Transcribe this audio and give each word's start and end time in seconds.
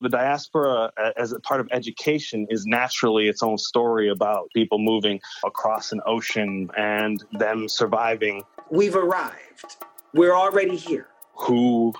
the 0.00 0.08
diaspora 0.08 0.92
as 1.16 1.32
a 1.32 1.40
part 1.40 1.60
of 1.60 1.68
education 1.72 2.46
is 2.50 2.66
naturally 2.66 3.28
its 3.28 3.42
own 3.42 3.58
story 3.58 4.08
about 4.08 4.48
people 4.54 4.78
moving 4.78 5.20
across 5.44 5.92
an 5.92 6.00
ocean 6.06 6.70
and 6.76 7.24
them 7.32 7.68
surviving. 7.68 8.42
We've 8.70 8.96
arrived. 8.96 9.76
We're 10.14 10.34
already 10.34 10.76
here. 10.76 11.08
Who 11.34 11.94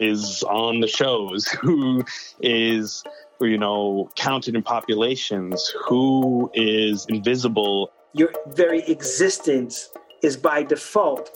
is 0.00 0.42
on 0.44 0.80
the 0.80 0.88
shows? 0.88 1.46
Who 1.62 2.04
is, 2.40 3.04
you 3.40 3.58
know, 3.58 4.10
counted 4.16 4.54
in 4.56 4.62
populations? 4.62 5.72
Who 5.86 6.50
is 6.54 7.06
invisible? 7.08 7.90
Your 8.14 8.32
very 8.48 8.82
existence 8.82 9.90
is 10.22 10.36
by 10.36 10.62
default 10.62 11.30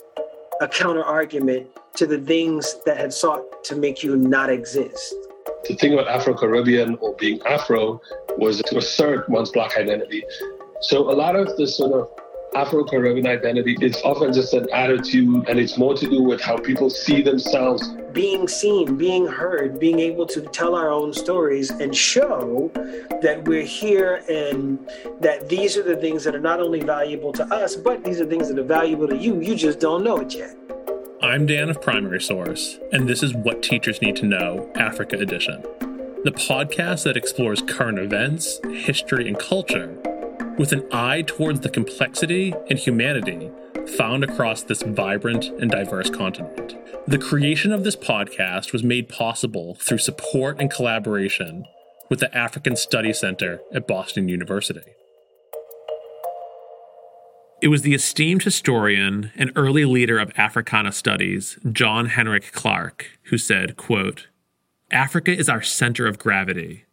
a 0.61 0.67
counter 0.67 1.03
argument 1.03 1.67
to 1.95 2.05
the 2.05 2.17
things 2.17 2.77
that 2.85 2.97
had 2.97 3.13
sought 3.13 3.63
to 3.63 3.75
make 3.75 4.03
you 4.03 4.15
not 4.15 4.49
exist 4.49 5.15
the 5.65 5.75
thing 5.75 5.93
about 5.93 6.07
Afro 6.07 6.33
Caribbean 6.33 6.97
or 7.01 7.15
being 7.15 7.41
Afro 7.45 8.01
was 8.37 8.61
to 8.61 8.77
assert 8.77 9.29
one's 9.29 9.51
Black 9.51 9.77
identity. 9.77 10.23
So 10.81 11.09
a 11.09 11.15
lot 11.15 11.35
of 11.35 11.55
the 11.57 11.67
sort 11.67 11.93
of 11.93 12.09
Afro 12.55 12.83
Caribbean 12.83 13.27
identity 13.27 13.77
is 13.81 13.97
often 14.03 14.33
just 14.33 14.53
an 14.53 14.67
attitude, 14.73 15.47
and 15.49 15.59
it's 15.59 15.77
more 15.77 15.93
to 15.95 16.09
do 16.09 16.23
with 16.23 16.41
how 16.41 16.57
people 16.57 16.89
see 16.89 17.21
themselves. 17.21 17.87
Being 18.13 18.47
seen, 18.47 18.97
being 18.97 19.27
heard, 19.27 19.79
being 19.79 19.99
able 19.99 20.25
to 20.27 20.41
tell 20.41 20.73
our 20.73 20.89
own 20.89 21.13
stories 21.13 21.69
and 21.71 21.95
show 21.95 22.71
that 23.21 23.43
we're 23.45 23.63
here 23.63 24.23
and 24.29 24.79
that 25.19 25.49
these 25.49 25.77
are 25.77 25.83
the 25.83 25.97
things 25.97 26.23
that 26.23 26.35
are 26.35 26.39
not 26.39 26.59
only 26.59 26.79
valuable 26.79 27.33
to 27.33 27.43
us, 27.53 27.75
but 27.75 28.03
these 28.03 28.21
are 28.21 28.25
things 28.25 28.47
that 28.47 28.57
are 28.57 28.63
valuable 28.63 29.07
to 29.07 29.17
you. 29.17 29.41
You 29.41 29.55
just 29.55 29.79
don't 29.79 30.03
know 30.03 30.17
it 30.17 30.33
yet. 30.33 30.55
I'm 31.27 31.45
Dan 31.45 31.69
of 31.69 31.81
Primary 31.81 32.21
Source, 32.21 32.79
and 32.93 33.05
this 33.05 33.21
is 33.21 33.33
What 33.33 33.61
Teachers 33.61 34.01
Need 34.01 34.15
to 34.15 34.25
Know 34.25 34.71
Africa 34.75 35.17
Edition, 35.17 35.61
the 36.23 36.31
podcast 36.31 37.03
that 37.03 37.17
explores 37.17 37.61
current 37.61 37.99
events, 37.99 38.61
history, 38.71 39.27
and 39.27 39.37
culture 39.37 39.89
with 40.57 40.71
an 40.71 40.87
eye 40.93 41.23
towards 41.23 41.59
the 41.59 41.69
complexity 41.69 42.53
and 42.69 42.79
humanity 42.79 43.51
found 43.97 44.23
across 44.23 44.63
this 44.63 44.81
vibrant 44.83 45.47
and 45.59 45.69
diverse 45.69 46.09
continent. 46.09 46.77
The 47.09 47.19
creation 47.19 47.73
of 47.73 47.83
this 47.83 47.97
podcast 47.97 48.71
was 48.71 48.81
made 48.81 49.09
possible 49.09 49.75
through 49.81 49.97
support 49.97 50.61
and 50.61 50.71
collaboration 50.71 51.65
with 52.09 52.21
the 52.21 52.35
African 52.35 52.77
Study 52.77 53.11
Center 53.11 53.59
at 53.73 53.85
Boston 53.85 54.29
University. 54.29 54.93
It 57.59 57.69
was 57.69 57.81
the 57.81 57.95
esteemed 57.95 58.43
historian 58.43 59.31
and 59.35 59.51
early 59.55 59.83
leader 59.83 60.19
of 60.19 60.31
Africana 60.37 60.91
studies, 60.91 61.57
John 61.71 62.07
Henrik 62.07 62.51
Clarke, 62.51 63.07
who 63.23 63.37
said, 63.39 63.77
quote, 63.77 64.27
Africa 64.91 65.31
is 65.35 65.49
our 65.49 65.63
center 65.63 66.05
of 66.05 66.19
gravity, 66.19 66.85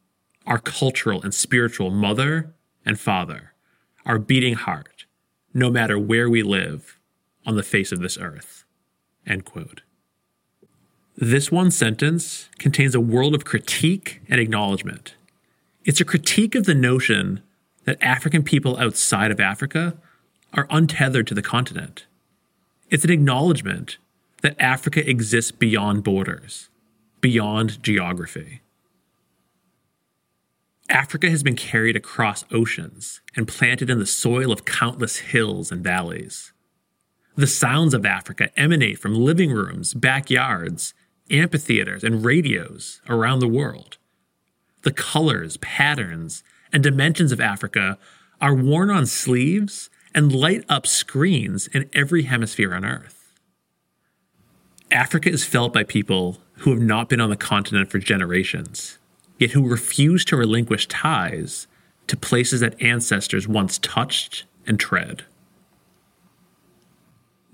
our 0.46 0.58
cultural 0.58 1.22
and 1.22 1.34
spiritual 1.34 1.90
mother 1.90 2.54
and 2.84 2.98
father, 2.98 3.52
our 4.06 4.18
beating 4.18 4.54
heart, 4.54 5.04
no 5.52 5.70
matter 5.70 5.98
where 5.98 6.30
we 6.30 6.42
live 6.42 6.98
on 7.46 7.56
the 7.56 7.62
face 7.62 7.92
of 7.92 8.00
this 8.00 8.16
earth. 8.16 8.64
End 9.26 9.44
quote. 9.44 9.82
This 11.16 11.52
one 11.52 11.70
sentence 11.70 12.48
contains 12.58 12.94
a 12.94 13.00
world 13.00 13.34
of 13.34 13.44
critique 13.44 14.22
and 14.30 14.40
acknowledgement. 14.40 15.14
It's 15.84 16.00
a 16.00 16.06
critique 16.06 16.54
of 16.54 16.64
the 16.64 16.74
notion 16.74 17.42
that 17.84 18.02
African 18.02 18.42
people 18.42 18.78
outside 18.78 19.30
of 19.30 19.38
Africa 19.38 19.98
are 20.54 20.66
untethered 20.70 21.26
to 21.26 21.34
the 21.34 21.42
continent. 21.42 22.06
It's 22.90 23.04
an 23.04 23.10
acknowledgement 23.10 23.98
that 24.42 24.60
Africa 24.60 25.08
exists 25.08 25.50
beyond 25.50 26.04
borders, 26.04 26.68
beyond 27.20 27.82
geography. 27.82 28.60
Africa 30.88 31.30
has 31.30 31.42
been 31.42 31.56
carried 31.56 31.96
across 31.96 32.44
oceans 32.52 33.20
and 33.34 33.48
planted 33.48 33.88
in 33.88 33.98
the 33.98 34.06
soil 34.06 34.52
of 34.52 34.64
countless 34.64 35.16
hills 35.16 35.72
and 35.72 35.82
valleys. 35.82 36.52
The 37.36 37.46
sounds 37.46 37.94
of 37.94 38.06
Africa 38.06 38.50
emanate 38.56 38.98
from 38.98 39.14
living 39.14 39.50
rooms, 39.50 39.94
backyards, 39.94 40.94
amphitheaters, 41.30 42.04
and 42.04 42.24
radios 42.24 43.00
around 43.08 43.40
the 43.40 43.48
world. 43.48 43.96
The 44.82 44.92
colors, 44.92 45.56
patterns, 45.56 46.44
and 46.72 46.82
dimensions 46.82 47.32
of 47.32 47.40
Africa 47.40 47.98
are 48.40 48.54
worn 48.54 48.90
on 48.90 49.06
sleeves 49.06 49.88
and 50.14 50.32
light 50.32 50.64
up 50.68 50.86
screens 50.86 51.66
in 51.68 51.90
every 51.92 52.22
hemisphere 52.22 52.74
on 52.74 52.84
Earth. 52.84 53.32
Africa 54.90 55.28
is 55.28 55.44
felt 55.44 55.72
by 55.72 55.82
people 55.82 56.38
who 56.58 56.70
have 56.70 56.80
not 56.80 57.08
been 57.08 57.20
on 57.20 57.30
the 57.30 57.36
continent 57.36 57.90
for 57.90 57.98
generations, 57.98 58.98
yet 59.38 59.50
who 59.50 59.68
refuse 59.68 60.24
to 60.26 60.36
relinquish 60.36 60.86
ties 60.86 61.66
to 62.06 62.16
places 62.16 62.60
that 62.60 62.80
ancestors 62.80 63.48
once 63.48 63.78
touched 63.78 64.44
and 64.66 64.78
tread. 64.78 65.24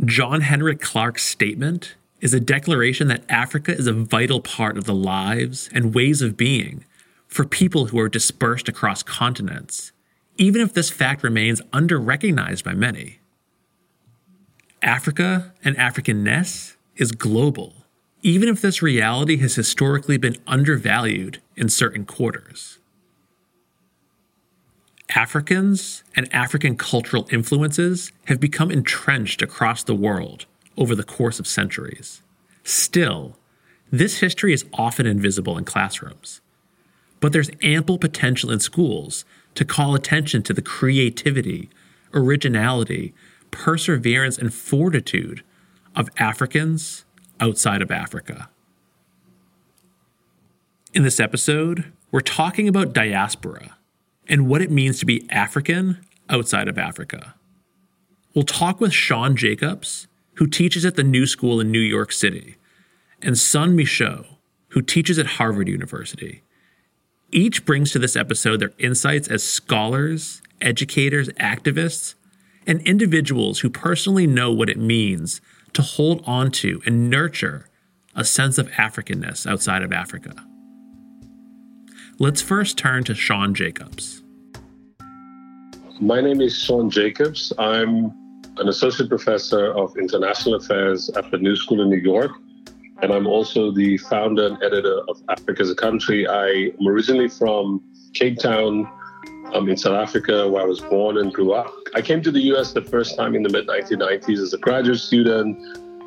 John 0.05 0.43
Henrik 0.43 0.81
Clarke's 0.81 1.25
statement 1.25 1.95
is 2.21 2.35
a 2.35 2.41
declaration 2.41 3.09
that 3.09 3.25
Africa 3.29 3.73
is 3.73 3.87
a 3.87 3.93
vital 3.93 4.41
part 4.41 4.77
of 4.77 4.85
the 4.85 4.95
lives 4.95 5.71
and 5.73 5.95
ways 5.95 6.21
of 6.21 6.37
being 6.37 6.85
for 7.27 7.45
people 7.45 7.87
who 7.87 7.99
are 7.99 8.09
dispersed 8.09 8.69
across 8.69 9.03
continents 9.03 9.93
even 10.41 10.63
if 10.63 10.73
this 10.73 10.89
fact 10.89 11.23
remains 11.23 11.61
under-recognized 11.71 12.65
by 12.65 12.73
many. 12.73 13.19
Africa 14.81 15.53
and 15.63 15.77
Africanness 15.77 16.77
is 16.97 17.13
global, 17.13 17.85
even 18.23 18.49
if 18.49 18.63
this 18.63 18.81
reality 18.81 19.37
has 19.37 19.55
historically 19.55 20.17
been 20.17 20.39
undervalued 20.47 21.43
in 21.57 21.69
certain 21.69 22.07
quarters. 22.07 22.79
Africans 25.15 26.05
and 26.17 26.33
African 26.33 26.75
cultural 26.75 27.29
influences 27.31 28.11
have 28.25 28.41
become 28.41 28.71
entrenched 28.71 29.43
across 29.43 29.83
the 29.83 29.95
world 29.95 30.47
over 30.79 30.95
the 30.95 31.05
course 31.05 31.39
of 31.39 31.47
centuries. 31.47 32.23
Still, 32.65 33.37
this 33.93 34.21
history 34.21 34.55
is 34.55 34.65
often 34.73 35.05
invisible 35.05 35.59
in 35.59 35.65
classrooms. 35.67 36.41
But 37.21 37.35
there's 37.35 37.51
ample 37.63 37.99
potential 37.99 38.51
in 38.51 38.61
schools 38.61 39.27
to 39.55 39.65
call 39.65 39.95
attention 39.95 40.43
to 40.45 40.53
the 40.53 40.63
creativity, 40.63 41.71
originality, 42.15 43.15
perseverance, 43.51 44.39
and 44.39 44.55
fortitude 44.55 45.43
of 45.97 46.09
Africans 46.19 47.05
outside 47.41 47.83
of 47.83 47.91
Africa. 47.91 48.49
In 50.93 51.03
this 51.03 51.21
episode, 51.21 51.93
we're 52.11 52.21
talking 52.21 52.69
about 52.69 52.93
diaspora 52.93 53.77
and 54.29 54.49
what 54.49 54.63
it 54.63 54.71
means 54.71 54.99
to 55.01 55.07
be 55.07 55.27
African 55.31 55.99
outside 56.29 56.69
of 56.69 56.79
Africa. 56.79 57.35
We'll 58.35 58.45
talk 58.45 58.81
with 58.81 58.93
Sean 58.93 59.37
Jacobs, 59.37 60.07
who 60.35 60.47
teaches 60.47 60.85
at 60.85 60.95
the 60.95 61.03
New 61.03 61.27
School 61.27 61.61
in 61.61 61.71
New 61.71 61.81
York 61.81 62.13
City, 62.13 62.57
and 63.21 63.37
Sunn 63.37 63.77
m'Cheaux, 63.77 64.27
who 64.69 64.83
teaches 64.83 65.19
at 65.19 65.27
Harvard 65.27 65.69
University. 65.69 66.43
Each 67.33 67.65
brings 67.65 67.93
to 67.93 68.01
this 68.01 68.17
episode 68.17 68.59
their 68.59 68.73
insights 68.79 69.29
as 69.29 69.45
scholars, 69.45 70.43
educators, 70.61 71.29
activists, 71.31 72.15
and 72.67 72.81
individuals 72.83 73.61
who 73.61 73.71
personally 73.71 74.27
know 74.27 74.53
what 74.53 74.69
it 74.69 74.79
means 74.79 75.41
to 75.75 75.83
hold 75.83 76.25
on 76.27 76.51
to 76.51 76.83
and 76.85 77.09
nurture 77.09 77.69
a 78.17 78.25
sense 78.25 78.59
of 78.59 78.69
Africanness 78.73 79.47
outside 79.47 79.83
of 79.83 79.93
Africa. 79.93 80.35
Let's 82.19 82.43
first 82.43 82.77
turn 82.77 83.05
to 83.05 83.15
Sean 83.15 83.55
Jacobs. 83.55 84.23
My 86.01 86.21
name 86.21 86.41
is 86.41 86.59
Sean 86.59 86.91
Jacobs. 86.91 87.53
I'm 87.59 88.07
an 88.57 88.69
associate 88.69 89.09
professor 89.09 89.73
of 89.73 89.97
international 89.97 90.57
affairs 90.57 91.09
at 91.11 91.31
the 91.31 91.39
New 91.39 91.55
School 91.55 91.81
in 91.81 91.91
New 91.91 91.97
York 91.97 92.33
and 93.03 93.13
I'm 93.13 93.27
also 93.27 93.71
the 93.71 93.97
founder 93.99 94.47
and 94.47 94.63
editor 94.63 95.01
of 95.09 95.23
Africa 95.29 95.63
is 95.63 95.71
a 95.71 95.75
Country. 95.75 96.27
I 96.27 96.71
am 96.79 96.87
originally 96.87 97.29
from 97.29 97.83
Cape 98.15 98.39
Town 98.39 98.91
um, 99.55 99.69
in 99.69 99.77
South 99.77 99.97
Africa, 99.97 100.49
where 100.49 100.63
I 100.63 100.67
was 100.67 100.81
born 100.81 101.19
and 101.19 101.33
grew 101.33 101.53
up. 101.53 101.73
I 101.95 102.03
came 102.03 102.23
to 102.23 102.31
the 102.31 102.41
US 102.55 102.73
the 102.73 102.83
first 102.83 103.17
time 103.17 103.35
in 103.35 103.43
the 103.43 103.49
mid 103.49 103.67
1990s 103.67 104.39
as 104.39 104.53
a 104.53 104.59
graduate 104.59 104.99
student, 104.99 105.59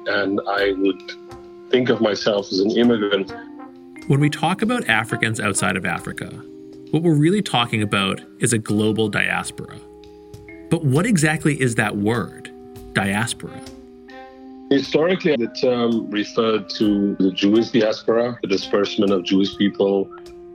and 0.07 0.39
I 0.47 0.73
would 0.77 1.71
think 1.71 1.89
of 1.89 2.01
myself 2.01 2.51
as 2.51 2.59
an 2.59 2.71
immigrant. 2.71 3.33
When 4.07 4.19
we 4.19 4.29
talk 4.29 4.61
about 4.61 4.87
Africans 4.87 5.39
outside 5.39 5.77
of 5.77 5.85
Africa, 5.85 6.27
what 6.91 7.01
we're 7.01 7.15
really 7.15 7.41
talking 7.41 7.81
about 7.81 8.21
is 8.39 8.53
a 8.53 8.57
global 8.57 9.09
diaspora. 9.09 9.79
But 10.69 10.83
what 10.83 11.05
exactly 11.05 11.59
is 11.59 11.75
that 11.75 11.97
word, 11.97 12.51
diaspora? 12.93 13.59
Historically, 14.73 15.35
the 15.35 15.49
term 15.49 16.09
referred 16.09 16.67
to 16.67 17.15
the 17.19 17.31
Jewish 17.31 17.69
diaspora, 17.69 18.39
the 18.41 18.47
disbursement 18.47 19.11
of 19.11 19.23
Jewish 19.23 19.55
people 19.55 20.09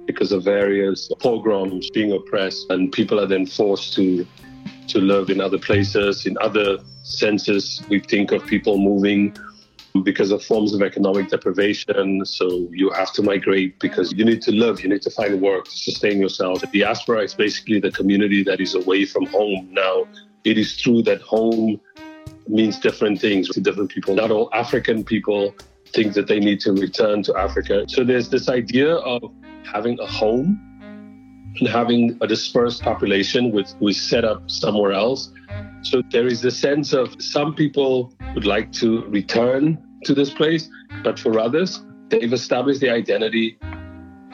because 0.06 0.32
of 0.32 0.42
various 0.42 1.08
pogroms, 1.20 1.88
being 1.90 2.10
oppressed, 2.10 2.68
and 2.68 2.90
people 2.90 3.20
are 3.20 3.26
then 3.26 3.46
forced 3.46 3.94
to 3.94 4.26
to 4.88 4.98
live 4.98 5.30
in 5.30 5.40
other 5.40 5.58
places. 5.58 6.26
In 6.26 6.36
other 6.40 6.78
senses, 7.04 7.80
we 7.88 8.00
think 8.00 8.32
of 8.32 8.44
people 8.44 8.76
moving 8.78 9.36
because 10.02 10.32
of 10.32 10.42
forms 10.42 10.74
of 10.74 10.82
economic 10.82 11.28
deprivation. 11.28 12.24
So 12.24 12.66
you 12.72 12.90
have 12.90 13.12
to 13.12 13.22
migrate 13.22 13.78
because 13.78 14.12
you 14.12 14.24
need 14.24 14.42
to 14.42 14.50
live, 14.50 14.82
you 14.82 14.88
need 14.88 15.02
to 15.02 15.10
find 15.10 15.40
work 15.40 15.66
to 15.66 15.70
sustain 15.70 16.18
yourself. 16.18 16.60
The 16.62 16.80
diaspora 16.80 17.22
is 17.22 17.34
basically 17.34 17.78
the 17.78 17.92
community 17.92 18.42
that 18.42 18.60
is 18.60 18.74
away 18.74 19.04
from 19.04 19.26
home. 19.26 19.68
Now, 19.70 20.08
it 20.42 20.58
is 20.58 20.76
true 20.76 21.02
that 21.02 21.20
home 21.20 21.80
means 22.48 22.78
different 22.78 23.20
things 23.20 23.48
to 23.50 23.60
different 23.60 23.90
people. 23.90 24.14
Not 24.14 24.30
all 24.30 24.48
African 24.52 25.04
people 25.04 25.54
think 25.92 26.14
that 26.14 26.26
they 26.26 26.40
need 26.40 26.60
to 26.60 26.72
return 26.72 27.22
to 27.24 27.36
Africa. 27.36 27.84
So 27.88 28.04
there's 28.04 28.28
this 28.28 28.48
idea 28.48 28.94
of 28.96 29.22
having 29.70 29.98
a 30.00 30.06
home 30.06 30.60
and 31.58 31.68
having 31.68 32.18
a 32.20 32.26
dispersed 32.26 32.82
population 32.82 33.50
with 33.50 33.74
is 33.82 34.00
set 34.00 34.24
up 34.24 34.50
somewhere 34.50 34.92
else. 34.92 35.32
So 35.82 36.02
there 36.10 36.26
is 36.26 36.44
a 36.44 36.50
sense 36.50 36.92
of 36.92 37.20
some 37.20 37.54
people 37.54 38.12
would 38.34 38.44
like 38.44 38.72
to 38.72 39.04
return 39.06 39.82
to 40.04 40.14
this 40.14 40.30
place, 40.30 40.68
but 41.02 41.18
for 41.18 41.38
others, 41.38 41.82
they've 42.08 42.32
established 42.32 42.80
the 42.80 42.90
identity 42.90 43.58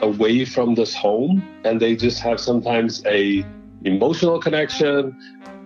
away 0.01 0.45
from 0.45 0.75
this 0.75 0.93
home 0.93 1.41
and 1.63 1.79
they 1.79 1.95
just 1.95 2.19
have 2.19 2.39
sometimes 2.39 3.03
a 3.05 3.45
emotional 3.83 4.39
connection 4.39 5.15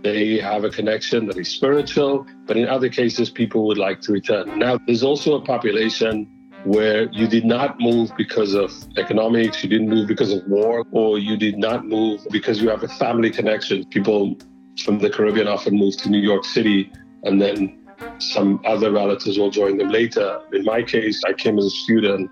they 0.03 0.37
have 0.39 0.63
a 0.63 0.69
connection 0.69 1.25
that 1.25 1.37
is 1.37 1.49
spiritual 1.49 2.25
but 2.45 2.57
in 2.57 2.67
other 2.67 2.89
cases 2.89 3.29
people 3.29 3.67
would 3.67 3.77
like 3.77 3.99
to 4.01 4.11
return 4.11 4.57
now 4.57 4.77
there's 4.85 5.03
also 5.03 5.35
a 5.35 5.41
population 5.41 6.27
where 6.65 7.09
you 7.11 7.27
did 7.27 7.45
not 7.45 7.79
move 7.79 8.11
because 8.17 8.53
of 8.53 8.71
economics, 8.97 9.63
you 9.63 9.69
didn't 9.69 9.89
move 9.89 10.07
because 10.07 10.33
of 10.33 10.45
war, 10.47 10.83
or 10.91 11.17
you 11.17 11.37
did 11.37 11.57
not 11.57 11.85
move 11.85 12.25
because 12.31 12.61
you 12.61 12.69
have 12.69 12.83
a 12.83 12.87
family 12.87 13.29
connection. 13.29 13.85
People 13.85 14.37
from 14.83 14.99
the 14.99 15.09
Caribbean 15.09 15.47
often 15.47 15.75
move 15.75 15.95
to 15.97 16.09
New 16.09 16.19
York 16.19 16.43
City 16.45 16.91
and 17.23 17.41
then 17.41 17.79
some 18.19 18.61
other 18.65 18.91
relatives 18.91 19.37
will 19.37 19.51
join 19.51 19.77
them 19.77 19.89
later. 19.89 20.41
In 20.53 20.63
my 20.63 20.83
case, 20.83 21.21
I 21.25 21.33
came 21.33 21.57
as 21.57 21.65
a 21.65 21.69
student 21.69 22.29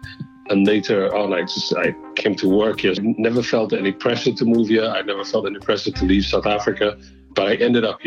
and 0.49 0.65
later 0.65 1.13
on 1.13 1.33
I 1.33 1.41
just 1.41 1.73
I 1.75 1.93
came 2.15 2.35
to 2.35 2.47
work 2.47 2.81
here. 2.81 2.93
I 2.93 3.01
never 3.01 3.43
felt 3.43 3.73
any 3.73 3.91
pressure 3.91 4.33
to 4.33 4.45
move 4.45 4.69
here. 4.69 4.85
I 4.85 5.01
never 5.01 5.25
felt 5.25 5.45
any 5.45 5.59
pressure 5.59 5.91
to 5.91 6.05
leave 6.05 6.25
South 6.25 6.45
Africa, 6.45 6.97
but 7.37 7.47
I 7.47 7.55
ended 7.55 7.85
up. 7.85 8.01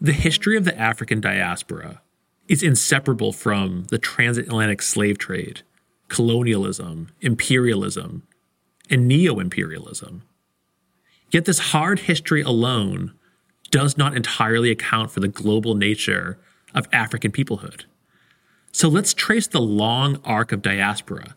The 0.00 0.12
history 0.12 0.56
of 0.56 0.64
the 0.64 0.76
African 0.76 1.20
diaspora 1.20 2.00
is 2.48 2.62
inseparable 2.62 3.32
from 3.32 3.84
the 3.90 3.98
transatlantic 3.98 4.82
slave 4.82 5.18
trade, 5.18 5.62
colonialism, 6.08 7.10
imperialism, 7.20 8.26
and 8.88 9.06
neo 9.06 9.38
imperialism. 9.38 10.22
Yet 11.30 11.44
this 11.44 11.58
hard 11.58 12.00
history 12.00 12.40
alone 12.40 13.12
does 13.70 13.98
not 13.98 14.16
entirely 14.16 14.70
account 14.70 15.10
for 15.10 15.20
the 15.20 15.28
global 15.28 15.74
nature 15.74 16.38
of 16.74 16.88
African 16.92 17.32
peoplehood. 17.32 17.84
So 18.72 18.88
let's 18.88 19.12
trace 19.12 19.46
the 19.46 19.60
long 19.60 20.20
arc 20.24 20.52
of 20.52 20.62
diaspora 20.62 21.36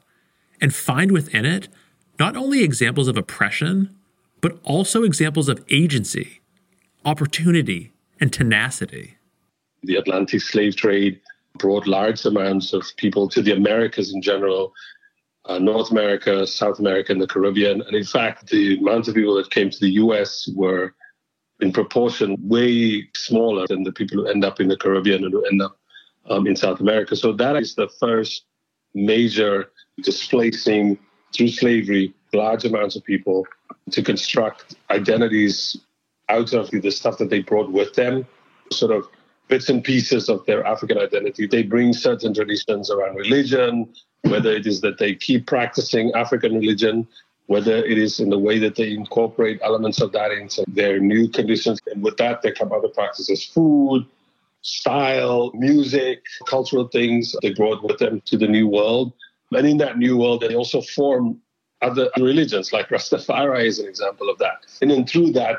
and 0.61 0.73
find 0.73 1.11
within 1.11 1.45
it 1.45 1.67
not 2.19 2.37
only 2.37 2.63
examples 2.63 3.07
of 3.07 3.17
oppression, 3.17 3.95
but 4.41 4.59
also 4.63 5.03
examples 5.03 5.49
of 5.49 5.63
agency, 5.69 6.41
opportunity, 7.05 7.91
and 8.19 8.31
tenacity. 8.33 9.17
The 9.83 9.95
Atlantic 9.95 10.41
slave 10.41 10.75
trade 10.75 11.19
brought 11.57 11.87
large 11.87 12.25
amounts 12.25 12.73
of 12.73 12.85
people 12.97 13.29
to 13.29 13.41
the 13.41 13.53
Americas 13.53 14.13
in 14.13 14.21
general, 14.21 14.73
uh, 15.45 15.59
North 15.59 15.91
America, 15.91 16.45
South 16.45 16.79
America, 16.79 17.11
and 17.11 17.21
the 17.21 17.27
Caribbean. 17.27 17.81
And 17.81 17.95
in 17.95 18.03
fact, 18.03 18.49
the 18.49 18.77
amount 18.77 19.07
of 19.07 19.15
people 19.15 19.35
that 19.35 19.49
came 19.51 19.69
to 19.69 19.79
the 19.79 19.91
US 19.91 20.49
were 20.55 20.93
in 21.59 21.71
proportion 21.71 22.37
way 22.41 23.07
smaller 23.15 23.65
than 23.67 23.83
the 23.83 23.91
people 23.91 24.17
who 24.17 24.27
end 24.27 24.45
up 24.45 24.59
in 24.59 24.67
the 24.67 24.77
Caribbean 24.77 25.23
and 25.23 25.33
who 25.33 25.43
end 25.45 25.61
up 25.61 25.77
um, 26.29 26.47
in 26.47 26.55
South 26.55 26.79
America. 26.79 27.15
So 27.15 27.33
that 27.33 27.55
is 27.55 27.75
the 27.75 27.89
first 27.99 28.43
major 28.93 29.71
displacing 30.01 30.97
through 31.33 31.49
slavery 31.49 32.13
large 32.33 32.65
amounts 32.65 32.95
of 32.95 33.03
people 33.03 33.45
to 33.91 34.01
construct 34.03 34.75
identities 34.89 35.77
out 36.29 36.53
of 36.53 36.69
the 36.71 36.91
stuff 36.91 37.17
that 37.17 37.29
they 37.29 37.41
brought 37.41 37.71
with 37.71 37.93
them, 37.95 38.25
sort 38.71 38.91
of 38.91 39.07
bits 39.47 39.67
and 39.69 39.83
pieces 39.83 40.29
of 40.29 40.45
their 40.45 40.65
African 40.65 40.97
identity. 40.97 41.47
They 41.47 41.63
bring 41.63 41.91
certain 41.91 42.33
traditions 42.33 42.91
around 42.91 43.15
religion, 43.15 43.91
whether 44.21 44.51
it 44.51 44.67
is 44.67 44.81
that 44.81 44.99
they 44.99 45.15
keep 45.15 45.47
practicing 45.47 46.11
African 46.13 46.55
religion, 46.55 47.07
whether 47.47 47.77
it 47.77 47.97
is 47.97 48.19
in 48.19 48.29
the 48.29 48.37
way 48.37 48.59
that 48.59 48.75
they 48.75 48.91
incorporate 48.93 49.59
elements 49.63 50.01
of 50.01 50.11
that 50.11 50.31
into 50.31 50.63
their 50.67 50.99
new 50.99 51.27
conditions. 51.27 51.79
And 51.91 52.03
with 52.03 52.17
that, 52.17 52.43
there 52.43 52.53
come 52.53 52.71
other 52.71 52.89
practices, 52.89 53.43
food, 53.43 54.05
style, 54.61 55.51
music, 55.55 56.21
cultural 56.45 56.87
things 56.89 57.35
they 57.41 57.53
brought 57.53 57.83
with 57.83 57.97
them 57.97 58.21
to 58.25 58.37
the 58.37 58.47
new 58.47 58.67
world. 58.67 59.13
And 59.51 59.65
in 59.65 59.77
that 59.77 59.97
new 59.97 60.17
world, 60.17 60.41
they 60.41 60.53
also 60.53 60.81
form 60.81 61.41
other 61.81 62.09
religions, 62.17 62.73
like 62.73 62.89
Rastafari 62.89 63.65
is 63.65 63.79
an 63.79 63.87
example 63.87 64.29
of 64.29 64.37
that. 64.39 64.65
And 64.81 64.91
then 64.91 65.05
through 65.07 65.31
that, 65.31 65.57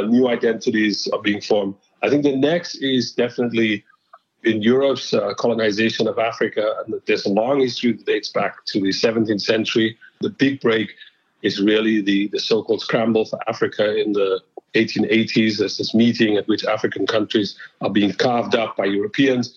new 0.00 0.28
identities 0.28 1.06
are 1.12 1.20
being 1.20 1.40
formed. 1.40 1.74
I 2.02 2.08
think 2.08 2.22
the 2.22 2.36
next 2.36 2.76
is 2.76 3.12
definitely 3.12 3.84
in 4.44 4.62
Europe's 4.62 5.14
uh, 5.14 5.34
colonization 5.34 6.08
of 6.08 6.18
Africa, 6.18 6.74
and 6.84 7.00
there's 7.06 7.26
a 7.26 7.30
long 7.30 7.60
history 7.60 7.92
that 7.92 8.06
dates 8.06 8.28
back 8.28 8.64
to 8.66 8.80
the 8.80 8.88
17th 8.88 9.40
century. 9.40 9.96
The 10.20 10.30
big 10.30 10.60
break 10.60 10.92
is 11.42 11.60
really 11.60 12.00
the, 12.00 12.28
the 12.28 12.40
so-called 12.40 12.80
scramble 12.80 13.24
for 13.24 13.38
Africa 13.48 13.96
in 13.96 14.12
the 14.12 14.40
1880s. 14.74 15.58
There's 15.58 15.76
this 15.76 15.94
meeting 15.94 16.36
at 16.36 16.48
which 16.48 16.64
African 16.64 17.06
countries 17.06 17.56
are 17.80 17.90
being 17.90 18.12
carved 18.12 18.54
up 18.54 18.76
by 18.76 18.86
Europeans. 18.86 19.54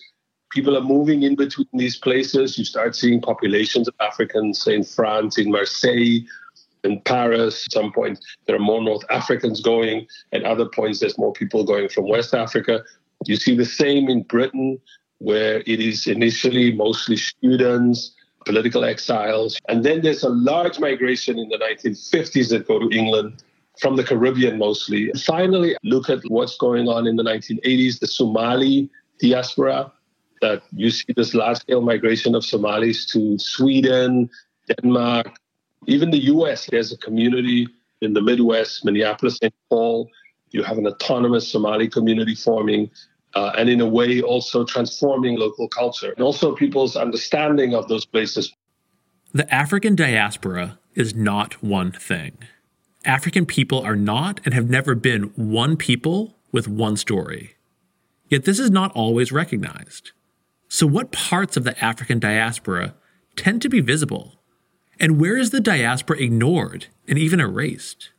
People 0.52 0.76
are 0.76 0.82
moving 0.82 1.22
in 1.22 1.34
between 1.34 1.68
these 1.72 1.96
places. 1.96 2.58
You 2.58 2.64
start 2.64 2.94
seeing 2.94 3.20
populations 3.20 3.88
of 3.88 3.94
Africans 4.00 4.66
in 4.66 4.84
France, 4.84 5.38
in 5.38 5.50
Marseille, 5.50 6.20
in 6.86 7.00
Paris. 7.02 7.66
At 7.66 7.72
some 7.72 7.92
point, 7.92 8.18
there 8.46 8.56
are 8.56 8.60
more 8.70 8.82
North 8.82 9.04
Africans 9.10 9.60
going. 9.60 10.06
At 10.32 10.44
other 10.44 10.66
points, 10.66 11.00
there's 11.00 11.18
more 11.18 11.32
people 11.32 11.64
going 11.64 11.88
from 11.88 12.08
West 12.08 12.34
Africa. 12.34 12.82
You 13.26 13.36
see 13.36 13.54
the 13.56 13.64
same 13.64 14.08
in 14.08 14.22
Britain, 14.22 14.80
where 15.18 15.62
it 15.66 15.80
is 15.80 16.06
initially 16.06 16.72
mostly 16.72 17.16
students, 17.16 18.14
political 18.44 18.84
exiles. 18.84 19.58
And 19.68 19.84
then 19.84 20.02
there's 20.02 20.22
a 20.22 20.28
large 20.28 20.78
migration 20.78 21.38
in 21.38 21.48
the 21.48 21.58
1950s 21.58 22.50
that 22.50 22.66
go 22.66 22.78
to 22.78 22.88
England 22.96 23.42
from 23.80 23.96
the 23.96 24.04
Caribbean 24.04 24.58
mostly. 24.58 25.10
Finally, 25.26 25.76
look 25.82 26.08
at 26.08 26.20
what's 26.28 26.56
going 26.56 26.88
on 26.88 27.06
in 27.06 27.16
the 27.16 27.24
1980s, 27.24 27.98
the 27.98 28.06
Somali 28.06 28.88
diaspora, 29.20 29.92
that 30.40 30.62
you 30.72 30.90
see 30.90 31.12
this 31.16 31.34
large 31.34 31.58
scale 31.58 31.80
migration 31.80 32.34
of 32.34 32.44
Somalis 32.44 33.06
to 33.06 33.38
Sweden, 33.38 34.30
Denmark, 34.68 35.38
even 35.86 36.10
the 36.10 36.24
US, 36.26 36.66
there's 36.66 36.92
a 36.92 36.98
community 36.98 37.68
in 38.00 38.12
the 38.12 38.20
Midwest, 38.20 38.84
Minneapolis, 38.84 39.38
St. 39.40 39.54
Paul. 39.70 40.10
You 40.50 40.62
have 40.62 40.78
an 40.78 40.86
autonomous 40.86 41.50
Somali 41.50 41.88
community 41.88 42.34
forming, 42.34 42.90
uh, 43.34 43.52
and 43.56 43.68
in 43.68 43.80
a 43.80 43.86
way 43.86 44.22
also 44.22 44.64
transforming 44.64 45.38
local 45.38 45.68
culture 45.68 46.12
and 46.12 46.24
also 46.24 46.54
people's 46.54 46.96
understanding 46.96 47.74
of 47.74 47.88
those 47.88 48.04
places. 48.04 48.52
The 49.32 49.52
African 49.52 49.94
diaspora 49.94 50.78
is 50.94 51.14
not 51.14 51.62
one 51.62 51.92
thing. 51.92 52.38
African 53.04 53.46
people 53.46 53.80
are 53.80 53.96
not 53.96 54.40
and 54.44 54.54
have 54.54 54.68
never 54.68 54.94
been 54.94 55.24
one 55.36 55.76
people 55.76 56.36
with 56.52 56.66
one 56.66 56.96
story. 56.96 57.56
Yet 58.28 58.44
this 58.44 58.58
is 58.58 58.70
not 58.70 58.92
always 58.92 59.30
recognized. 59.30 60.12
So, 60.68 60.86
what 60.86 61.12
parts 61.12 61.56
of 61.56 61.64
the 61.64 61.84
African 61.84 62.18
diaspora 62.18 62.94
tend 63.36 63.62
to 63.62 63.68
be 63.68 63.80
visible 63.80 64.40
and 64.98 65.20
where 65.20 65.36
is 65.36 65.50
the 65.50 65.60
diaspora 65.60 66.18
ignored 66.18 66.86
and 67.06 67.18
even 67.18 67.40
erased? 67.40 68.10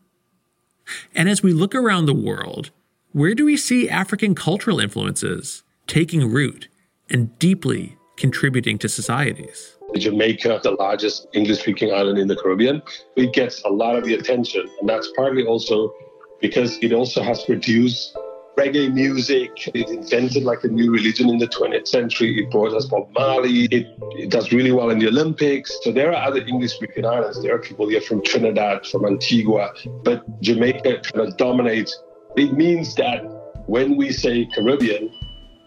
And 1.16 1.28
as 1.28 1.44
we 1.44 1.54
look 1.54 1.76
around 1.76 2.06
the 2.06 2.14
world, 2.14 2.72
where 3.12 3.34
do 3.34 3.46
we 3.46 3.58
see 3.58 3.90
African 3.90 4.36
cultural 4.36 4.80
influences 4.80 5.64
taking 5.88 6.32
root 6.32 6.68
and 7.10 7.38
deeply 7.40 7.98
contributing 8.16 8.78
to 8.80 8.90
societies? 8.90 9.76
Jamaica, 9.96 10.60
the 10.64 10.72
largest 10.72 11.28
English 11.34 11.60
speaking 11.60 11.94
island 11.94 12.20
in 12.20 12.28
the 12.28 12.36
Caribbean, 12.36 12.82
it 13.16 13.34
gets 13.34 13.62
a 13.64 13.70
lot 13.70 13.96
of 13.96 14.04
the 14.04 14.14
attention. 14.14 14.68
And 14.80 14.90
that's 14.90 15.10
partly 15.16 15.46
also 15.46 15.94
because 16.42 16.78
it 16.84 16.94
also 16.94 17.22
has 17.22 17.44
produced 17.44 18.16
reggae 18.58 18.92
music. 18.92 19.52
It 19.74 19.90
invented 19.90 20.44
like 20.44 20.64
a 20.64 20.68
new 20.68 20.92
religion 20.92 21.30
in 21.30 21.38
the 21.38 21.48
20th 21.48 21.88
century. 21.88 22.44
It 22.44 22.52
brought 22.52 22.74
us 22.74 22.86
Bob 22.86 23.10
Marley. 23.14 23.66
It, 23.66 23.88
it 24.24 24.30
does 24.30 24.52
really 24.52 24.72
well 24.72 24.90
in 24.90 25.00
the 25.00 25.08
Olympics. 25.08 25.78
So 25.84 25.92
there 25.92 26.12
are 26.14 26.28
other 26.28 26.42
English 26.42 26.74
speaking 26.74 27.06
islands. 27.06 27.42
There 27.42 27.54
are 27.54 27.60
people 27.60 27.88
here 27.88 28.02
from 28.02 28.24
Trinidad, 28.24 28.86
from 28.88 29.06
Antigua, 29.06 29.74
but 30.04 30.20
Jamaica 30.42 31.02
kind 31.04 31.28
of 31.28 31.38
dominates. 31.38 31.96
It 32.36 32.54
means 32.54 32.96
that 32.96 33.20
when 33.68 33.96
we 33.96 34.12
say 34.12 34.48
Caribbean, 34.56 35.14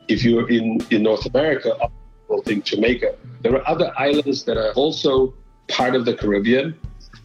if 0.09 0.25
you're 0.25 0.51
in, 0.51 0.81
in 0.91 1.05
North 1.05 1.25
America, 1.27 1.77
people 2.23 2.43
think 2.43 2.65
Jamaica. 2.65 3.15
There 3.43 3.55
are 3.55 3.69
other 3.69 3.93
islands 3.97 4.45
that 4.45 4.57
are 4.57 4.73
also 4.73 5.33
part 5.69 5.95
of 5.95 6.05
the 6.05 6.15
Caribbean. 6.15 6.77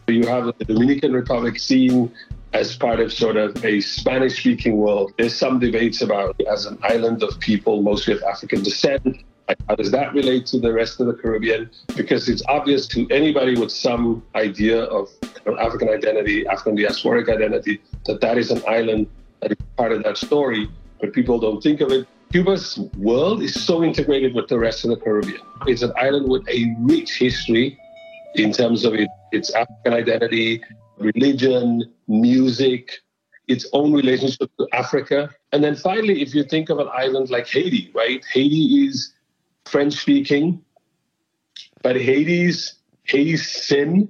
You 0.06 0.26
have 0.28 0.46
the 0.58 0.64
Dominican 0.64 1.12
Republic 1.12 1.58
scene 1.58 2.12
as 2.52 2.76
part 2.76 3.00
of 3.00 3.12
sort 3.12 3.36
of 3.36 3.64
a 3.64 3.80
Spanish 3.80 4.38
speaking 4.40 4.76
world, 4.76 5.12
there's 5.18 5.36
some 5.36 5.58
debates 5.58 6.00
about 6.00 6.40
as 6.50 6.66
an 6.66 6.78
island 6.82 7.22
of 7.22 7.38
people, 7.40 7.82
mostly 7.82 8.14
of 8.14 8.22
African 8.22 8.62
descent, 8.62 9.24
How 9.68 9.76
does 9.76 9.90
that 9.92 10.12
relate 10.12 10.46
to 10.46 10.58
the 10.58 10.72
rest 10.72 11.00
of 11.00 11.06
the 11.06 11.14
Caribbean? 11.14 11.70
Because 11.96 12.28
it's 12.28 12.42
obvious 12.48 12.86
to 12.88 13.06
anybody 13.10 13.56
with 13.56 13.70
some 13.70 14.24
idea 14.34 14.82
of 14.84 15.08
African 15.60 15.88
identity, 15.88 16.46
African 16.46 16.76
diasporic 16.76 17.28
identity, 17.28 17.80
that 18.06 18.20
that 18.20 18.38
is 18.38 18.50
an 18.50 18.62
island 18.66 19.06
that 19.40 19.52
is 19.52 19.58
part 19.76 19.92
of 19.92 20.02
that 20.02 20.16
story, 20.16 20.68
but 21.00 21.12
people 21.12 21.38
don't 21.38 21.62
think 21.62 21.80
of 21.80 21.92
it. 21.92 22.08
Cuba's 22.32 22.78
world 22.98 23.40
is 23.42 23.54
so 23.54 23.84
integrated 23.84 24.34
with 24.34 24.48
the 24.48 24.58
rest 24.58 24.84
of 24.84 24.90
the 24.90 24.96
Caribbean. 24.96 25.40
It's 25.66 25.82
an 25.82 25.92
island 25.96 26.28
with 26.28 26.46
a 26.48 26.74
rich 26.80 27.18
history 27.18 27.78
in 28.34 28.52
terms 28.52 28.84
of 28.84 28.94
it, 28.94 29.08
its 29.30 29.54
African 29.54 29.92
identity, 29.92 30.62
religion, 30.98 31.84
music, 32.08 32.92
its 33.48 33.66
own 33.72 33.92
relationship 33.92 34.50
to 34.58 34.66
Africa. 34.72 35.30
And 35.52 35.62
then 35.62 35.76
finally, 35.76 36.22
if 36.22 36.34
you 36.34 36.44
think 36.44 36.70
of 36.70 36.78
an 36.78 36.88
island 36.92 37.30
like 37.30 37.46
Haiti, 37.46 37.90
right? 37.94 38.24
Haiti 38.32 38.86
is 38.86 39.12
French 39.64 39.94
speaking, 39.94 40.62
but 41.82 41.96
Haiti's 41.96 42.74
Haiti's 43.04 43.48
sin, 43.48 44.08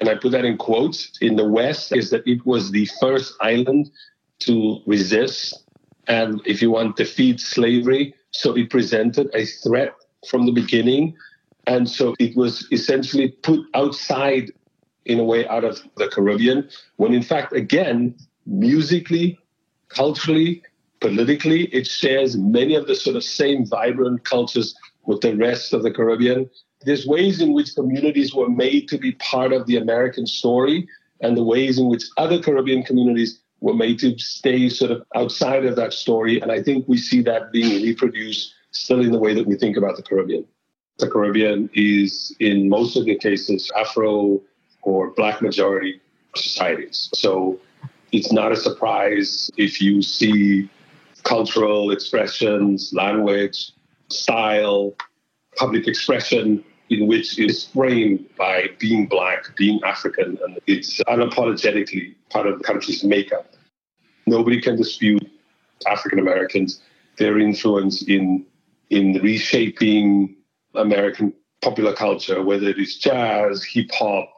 and 0.00 0.08
I 0.08 0.14
put 0.14 0.32
that 0.32 0.44
in 0.44 0.56
quotes, 0.56 1.18
in 1.20 1.36
the 1.36 1.48
West 1.48 1.94
is 1.94 2.10
that 2.10 2.26
it 2.26 2.44
was 2.46 2.70
the 2.70 2.88
first 3.00 3.34
island 3.40 3.90
to 4.40 4.80
resist 4.86 5.64
and, 6.06 6.40
if 6.46 6.62
you 6.62 6.70
want, 6.70 6.96
defeat 6.96 7.40
slavery. 7.40 8.14
So 8.30 8.54
it 8.56 8.70
presented 8.70 9.28
a 9.34 9.44
threat 9.44 9.94
from 10.28 10.46
the 10.46 10.52
beginning. 10.52 11.16
And 11.66 11.88
so 11.88 12.14
it 12.18 12.36
was 12.36 12.66
essentially 12.70 13.30
put 13.42 13.60
outside, 13.74 14.52
in 15.08 15.18
a 15.18 15.24
way, 15.24 15.48
out 15.48 15.64
of 15.64 15.80
the 15.96 16.08
Caribbean, 16.08 16.68
when 16.96 17.12
in 17.12 17.22
fact, 17.22 17.52
again, 17.52 18.14
musically, 18.46 19.38
culturally, 19.88 20.62
politically, 21.00 21.64
it 21.66 21.86
shares 21.86 22.36
many 22.36 22.74
of 22.74 22.86
the 22.86 22.94
sort 22.94 23.16
of 23.16 23.24
same 23.24 23.66
vibrant 23.66 24.24
cultures 24.24 24.74
with 25.06 25.20
the 25.22 25.34
rest 25.36 25.72
of 25.72 25.82
the 25.82 25.90
Caribbean. 25.90 26.48
There's 26.82 27.06
ways 27.06 27.40
in 27.40 27.54
which 27.54 27.74
communities 27.74 28.34
were 28.34 28.50
made 28.50 28.88
to 28.88 28.98
be 28.98 29.12
part 29.12 29.52
of 29.52 29.66
the 29.66 29.76
American 29.76 30.26
story, 30.26 30.86
and 31.20 31.36
the 31.36 31.42
ways 31.42 31.78
in 31.78 31.88
which 31.88 32.04
other 32.16 32.40
Caribbean 32.40 32.82
communities 32.84 33.40
were 33.60 33.74
made 33.74 33.98
to 33.98 34.16
stay 34.18 34.68
sort 34.68 34.92
of 34.92 35.02
outside 35.16 35.64
of 35.64 35.74
that 35.76 35.92
story. 35.92 36.40
And 36.40 36.52
I 36.52 36.62
think 36.62 36.86
we 36.86 36.96
see 36.98 37.22
that 37.22 37.50
being 37.50 37.82
reproduced 37.82 38.54
still 38.70 39.00
in 39.00 39.10
the 39.10 39.18
way 39.18 39.34
that 39.34 39.46
we 39.46 39.56
think 39.56 39.76
about 39.76 39.96
the 39.96 40.02
Caribbean. 40.02 40.46
The 40.98 41.10
Caribbean 41.10 41.70
is, 41.74 42.36
in 42.38 42.68
most 42.68 42.96
of 42.96 43.04
the 43.04 43.16
cases, 43.16 43.70
Afro 43.76 44.40
or 44.82 45.10
Black 45.10 45.42
majority 45.42 46.00
societies. 46.34 47.10
So 47.14 47.58
it's 48.12 48.32
not 48.32 48.52
a 48.52 48.56
surprise 48.56 49.50
if 49.56 49.80
you 49.80 50.02
see 50.02 50.68
cultural 51.24 51.90
expressions, 51.90 52.92
language, 52.94 53.72
style, 54.08 54.94
public 55.56 55.86
expression 55.86 56.64
in 56.90 57.06
which 57.06 57.38
is 57.38 57.66
framed 57.66 58.24
by 58.36 58.68
being 58.78 59.06
black, 59.06 59.54
being 59.56 59.78
African, 59.84 60.38
and 60.42 60.58
it's 60.66 61.00
unapologetically 61.00 62.14
part 62.30 62.46
of 62.46 62.58
the 62.58 62.64
country's 62.64 63.04
makeup. 63.04 63.52
Nobody 64.26 64.60
can 64.60 64.76
dispute 64.76 65.30
African 65.86 66.18
Americans, 66.18 66.80
their 67.18 67.38
influence 67.38 68.02
in 68.02 68.46
in 68.90 69.20
reshaping 69.22 70.34
American 70.74 71.34
popular 71.60 71.92
culture, 71.92 72.42
whether 72.42 72.68
it 72.68 72.78
is 72.78 72.96
jazz, 72.96 73.62
hip 73.64 73.90
hop, 73.92 74.30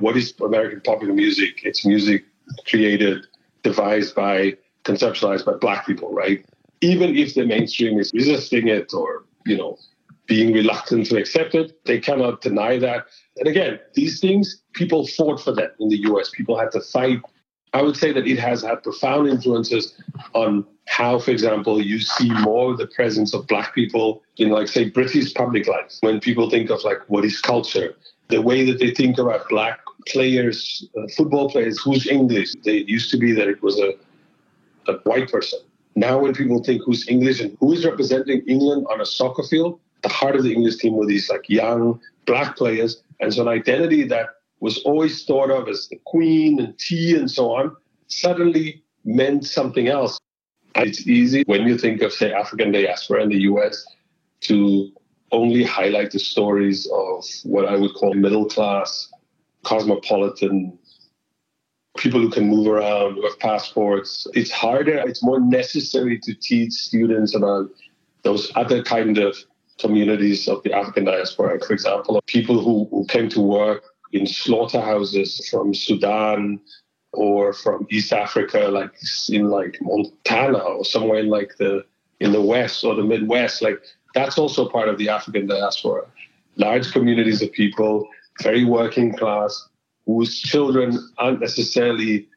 what 0.00 0.16
is 0.16 0.34
American 0.40 0.80
popular 0.80 1.14
music? 1.14 1.60
It's 1.62 1.84
music 1.84 2.24
created, 2.66 3.26
devised 3.62 4.14
by, 4.14 4.56
conceptualized 4.84 5.44
by 5.44 5.52
black 5.52 5.86
people, 5.86 6.12
right? 6.12 6.44
Even 6.80 7.16
if 7.16 7.34
the 7.34 7.44
mainstream 7.44 7.98
is 7.98 8.10
resisting 8.14 8.68
it 8.68 8.92
or, 8.94 9.24
you 9.46 9.56
know, 9.56 9.78
being 10.26 10.52
reluctant 10.52 11.06
to 11.06 11.18
accept 11.18 11.54
it, 11.54 11.84
they 11.84 11.98
cannot 11.98 12.40
deny 12.40 12.78
that. 12.78 13.06
And 13.36 13.48
again, 13.48 13.78
these 13.94 14.20
things, 14.20 14.62
people 14.74 15.06
fought 15.06 15.40
for 15.40 15.52
them 15.52 15.70
in 15.80 15.88
the 15.88 15.98
US. 16.10 16.30
People 16.30 16.58
had 16.58 16.72
to 16.72 16.80
fight. 16.80 17.20
I 17.72 17.82
would 17.82 17.96
say 17.96 18.12
that 18.12 18.26
it 18.26 18.38
has 18.38 18.62
had 18.62 18.82
profound 18.82 19.28
influences 19.28 19.94
on 20.34 20.66
how, 20.86 21.18
for 21.18 21.30
example, 21.30 21.80
you 21.80 22.00
see 22.00 22.30
more 22.40 22.72
of 22.72 22.78
the 22.78 22.86
presence 22.86 23.34
of 23.34 23.46
black 23.46 23.74
people 23.74 24.22
in, 24.38 24.48
like, 24.50 24.68
say, 24.68 24.88
British 24.88 25.34
public 25.34 25.68
life. 25.68 25.96
When 26.00 26.20
people 26.20 26.50
think 26.50 26.70
of, 26.70 26.82
like, 26.84 26.98
what 27.08 27.24
is 27.24 27.40
culture, 27.40 27.94
the 28.28 28.42
way 28.42 28.64
that 28.64 28.78
they 28.78 28.92
think 28.92 29.18
about 29.18 29.48
black 29.48 29.80
players, 30.06 30.88
uh, 30.96 31.06
football 31.16 31.50
players, 31.50 31.80
who's 31.80 32.06
English. 32.06 32.54
They 32.64 32.78
used 32.86 33.10
to 33.10 33.16
be 33.16 33.32
that 33.32 33.48
it 33.48 33.62
was 33.62 33.78
a, 33.78 33.92
a 34.90 34.98
white 35.04 35.30
person. 35.30 35.58
Now, 35.96 36.20
when 36.20 36.34
people 36.34 36.62
think 36.62 36.82
who's 36.84 37.08
English 37.08 37.40
and 37.40 37.56
who 37.60 37.72
is 37.72 37.84
representing 37.84 38.42
England 38.46 38.86
on 38.90 39.00
a 39.00 39.06
soccer 39.06 39.42
field, 39.42 39.80
the 40.02 40.08
heart 40.08 40.36
of 40.36 40.44
the 40.44 40.52
English 40.52 40.76
team 40.76 40.94
were 40.94 41.06
these 41.06 41.28
like 41.28 41.48
young 41.48 42.00
black 42.26 42.56
players. 42.56 43.02
And 43.20 43.34
so 43.34 43.42
an 43.42 43.48
identity 43.48 44.04
that 44.04 44.28
was 44.60 44.78
always 44.84 45.24
thought 45.24 45.50
of 45.50 45.68
as 45.68 45.88
the 45.88 46.00
queen 46.06 46.60
and 46.60 46.78
tea 46.78 47.16
and 47.16 47.30
so 47.30 47.52
on 47.54 47.76
suddenly 48.06 48.82
meant 49.04 49.46
something 49.46 49.88
else. 49.88 50.18
It's 50.76 51.06
easy 51.06 51.42
when 51.46 51.66
you 51.66 51.76
think 51.76 52.02
of, 52.02 52.12
say, 52.12 52.32
African 52.32 52.70
diaspora 52.70 53.22
in 53.22 53.30
the 53.30 53.40
US 53.40 53.84
to 54.42 54.92
only 55.32 55.64
highlight 55.64 56.10
the 56.12 56.18
stories 56.18 56.88
of 56.92 57.24
what 57.44 57.66
I 57.66 57.76
would 57.76 57.94
call 57.94 58.14
middle 58.14 58.46
class 58.46 59.10
cosmopolitan 59.64 60.78
people 61.96 62.20
who 62.20 62.30
can 62.30 62.48
move 62.48 62.66
around, 62.66 63.14
who 63.14 63.22
have 63.22 63.38
passports. 63.40 64.26
It's 64.34 64.50
harder, 64.50 64.98
it's 65.06 65.22
more 65.22 65.40
necessary 65.40 66.18
to 66.20 66.34
teach 66.34 66.72
students 66.72 67.34
about 67.34 67.70
those 68.22 68.50
other 68.54 68.82
kind 68.82 69.18
of 69.18 69.36
communities 69.78 70.48
of 70.48 70.62
the 70.62 70.72
African 70.72 71.04
diaspora. 71.04 71.58
For 71.60 71.72
example, 71.72 72.20
people 72.26 72.62
who, 72.62 72.86
who 72.90 73.04
came 73.06 73.28
to 73.30 73.40
work 73.40 73.82
in 74.12 74.26
slaughterhouses 74.26 75.48
from 75.48 75.74
Sudan 75.74 76.60
or 77.12 77.52
from 77.52 77.86
East 77.90 78.12
Africa, 78.12 78.68
like 78.70 78.92
in 79.28 79.48
like 79.48 79.78
Montana 79.80 80.58
or 80.58 80.84
somewhere 80.84 81.20
in 81.20 81.28
like 81.28 81.56
the 81.58 81.84
in 82.20 82.32
the 82.32 82.40
West 82.40 82.84
or 82.84 82.94
the 82.94 83.02
Midwest. 83.02 83.62
Like 83.62 83.82
that's 84.14 84.38
also 84.38 84.68
part 84.68 84.88
of 84.88 84.98
the 84.98 85.08
African 85.08 85.46
diaspora. 85.46 86.02
Large 86.56 86.92
communities 86.92 87.42
of 87.42 87.50
people 87.52 88.08
very 88.42 88.64
working 88.64 89.12
class, 89.14 89.68
whose 90.06 90.38
children 90.40 90.98
aren't 91.18 91.40
necessarily 91.40 92.28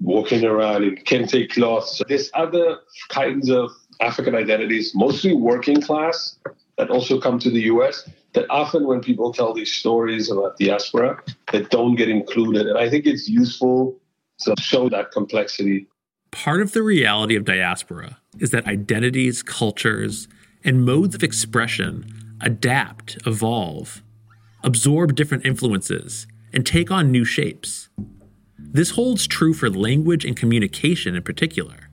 walking 0.00 0.44
around 0.44 0.84
in 0.84 0.96
kente 0.96 1.50
cloths. 1.50 2.00
There's 2.08 2.30
other 2.34 2.78
kinds 3.08 3.50
of 3.50 3.70
African 4.00 4.34
identities, 4.34 4.92
mostly 4.94 5.34
working 5.34 5.80
class, 5.80 6.38
that 6.78 6.90
also 6.90 7.20
come 7.20 7.38
to 7.40 7.50
the 7.50 7.62
US 7.62 8.08
that 8.34 8.46
often 8.50 8.86
when 8.86 9.00
people 9.00 9.32
tell 9.32 9.52
these 9.52 9.72
stories 9.72 10.30
about 10.30 10.56
diaspora 10.58 11.20
that 11.52 11.70
don't 11.70 11.96
get 11.96 12.08
included. 12.08 12.66
And 12.66 12.78
I 12.78 12.88
think 12.88 13.04
it's 13.06 13.28
useful 13.28 13.98
to 14.40 14.54
show 14.60 14.88
that 14.90 15.10
complexity. 15.10 15.88
Part 16.30 16.60
of 16.60 16.72
the 16.72 16.82
reality 16.82 17.34
of 17.34 17.44
diaspora 17.44 18.18
is 18.38 18.50
that 18.50 18.66
identities, 18.66 19.42
cultures, 19.42 20.28
and 20.62 20.84
modes 20.84 21.14
of 21.14 21.22
expression 21.22 22.36
adapt, 22.40 23.18
evolve, 23.26 24.02
absorb 24.62 25.14
different 25.14 25.46
influences, 25.46 26.26
and 26.52 26.66
take 26.66 26.90
on 26.90 27.10
new 27.10 27.24
shapes. 27.24 27.88
This 28.58 28.90
holds 28.90 29.26
true 29.26 29.54
for 29.54 29.70
language 29.70 30.24
and 30.24 30.36
communication 30.36 31.14
in 31.14 31.22
particular. 31.22 31.88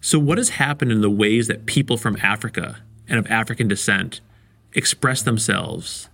So, 0.00 0.18
what 0.18 0.38
has 0.38 0.50
happened 0.50 0.92
in 0.92 1.00
the 1.00 1.10
ways 1.10 1.46
that 1.46 1.66
people 1.66 1.96
from 1.96 2.16
Africa 2.22 2.78
and 3.08 3.18
of 3.18 3.26
African 3.30 3.68
descent 3.68 4.20
express 4.72 5.22
themselves? 5.22 6.08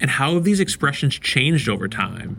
And 0.00 0.10
how 0.10 0.34
have 0.34 0.44
these 0.44 0.60
expressions 0.60 1.18
changed 1.18 1.68
over 1.68 1.88
time 1.88 2.38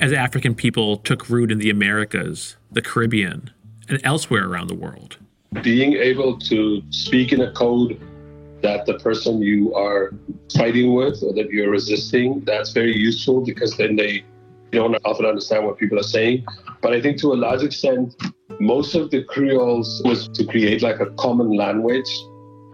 as 0.00 0.12
African 0.12 0.54
people 0.54 0.96
took 0.96 1.28
root 1.28 1.52
in 1.52 1.58
the 1.58 1.70
Americas, 1.70 2.56
the 2.70 2.82
Caribbean, 2.82 3.50
and 3.88 4.00
elsewhere 4.04 4.48
around 4.48 4.68
the 4.68 4.74
world? 4.74 5.18
Being 5.62 5.92
able 5.92 6.38
to 6.40 6.82
speak 6.90 7.32
in 7.32 7.42
a 7.42 7.52
code 7.52 8.00
that 8.62 8.86
the 8.86 8.94
person 8.98 9.42
you 9.42 9.74
are 9.74 10.12
fighting 10.56 10.94
with 10.94 11.22
or 11.22 11.32
that 11.34 11.50
you're 11.50 11.70
resisting, 11.70 12.40
that's 12.44 12.72
very 12.72 12.96
useful 12.96 13.40
because 13.40 13.76
then 13.76 13.96
they 13.96 14.24
don't 14.70 14.96
often 15.04 15.26
understand 15.26 15.66
what 15.66 15.78
people 15.78 15.98
are 15.98 16.04
saying. 16.04 16.44
But 16.80 16.92
I 16.92 17.00
think 17.00 17.18
to 17.18 17.32
a 17.32 17.34
large 17.34 17.62
extent, 17.62 18.14
most 18.60 18.94
of 18.94 19.10
the 19.10 19.22
Creoles 19.24 20.02
was 20.04 20.28
to 20.28 20.44
create 20.44 20.82
like 20.82 21.00
a 21.00 21.10
common 21.10 21.50
language. 21.50 22.10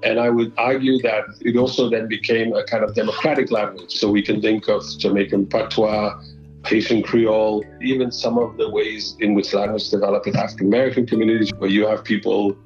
And 0.04 0.20
I 0.20 0.30
would 0.30 0.52
argue 0.56 1.02
that 1.02 1.24
it 1.40 1.56
also 1.56 1.90
then 1.90 2.06
became 2.06 2.54
a 2.54 2.62
kind 2.64 2.84
of 2.84 2.94
democratic 2.94 3.50
language. 3.50 3.96
So 3.98 4.10
we 4.10 4.22
can 4.22 4.40
think 4.40 4.68
of 4.68 4.84
Jamaican 4.98 5.46
patois, 5.46 6.22
Haitian 6.66 7.02
Creole, 7.02 7.64
even 7.82 8.12
some 8.12 8.38
of 8.38 8.56
the 8.58 8.70
ways 8.70 9.16
in 9.18 9.34
which 9.34 9.52
language 9.52 9.90
developed 9.90 10.26
in 10.28 10.36
African 10.36 10.68
American 10.68 11.06
communities, 11.06 11.50
where 11.58 11.70
you 11.70 11.86
have 11.86 12.04
people 12.04 12.56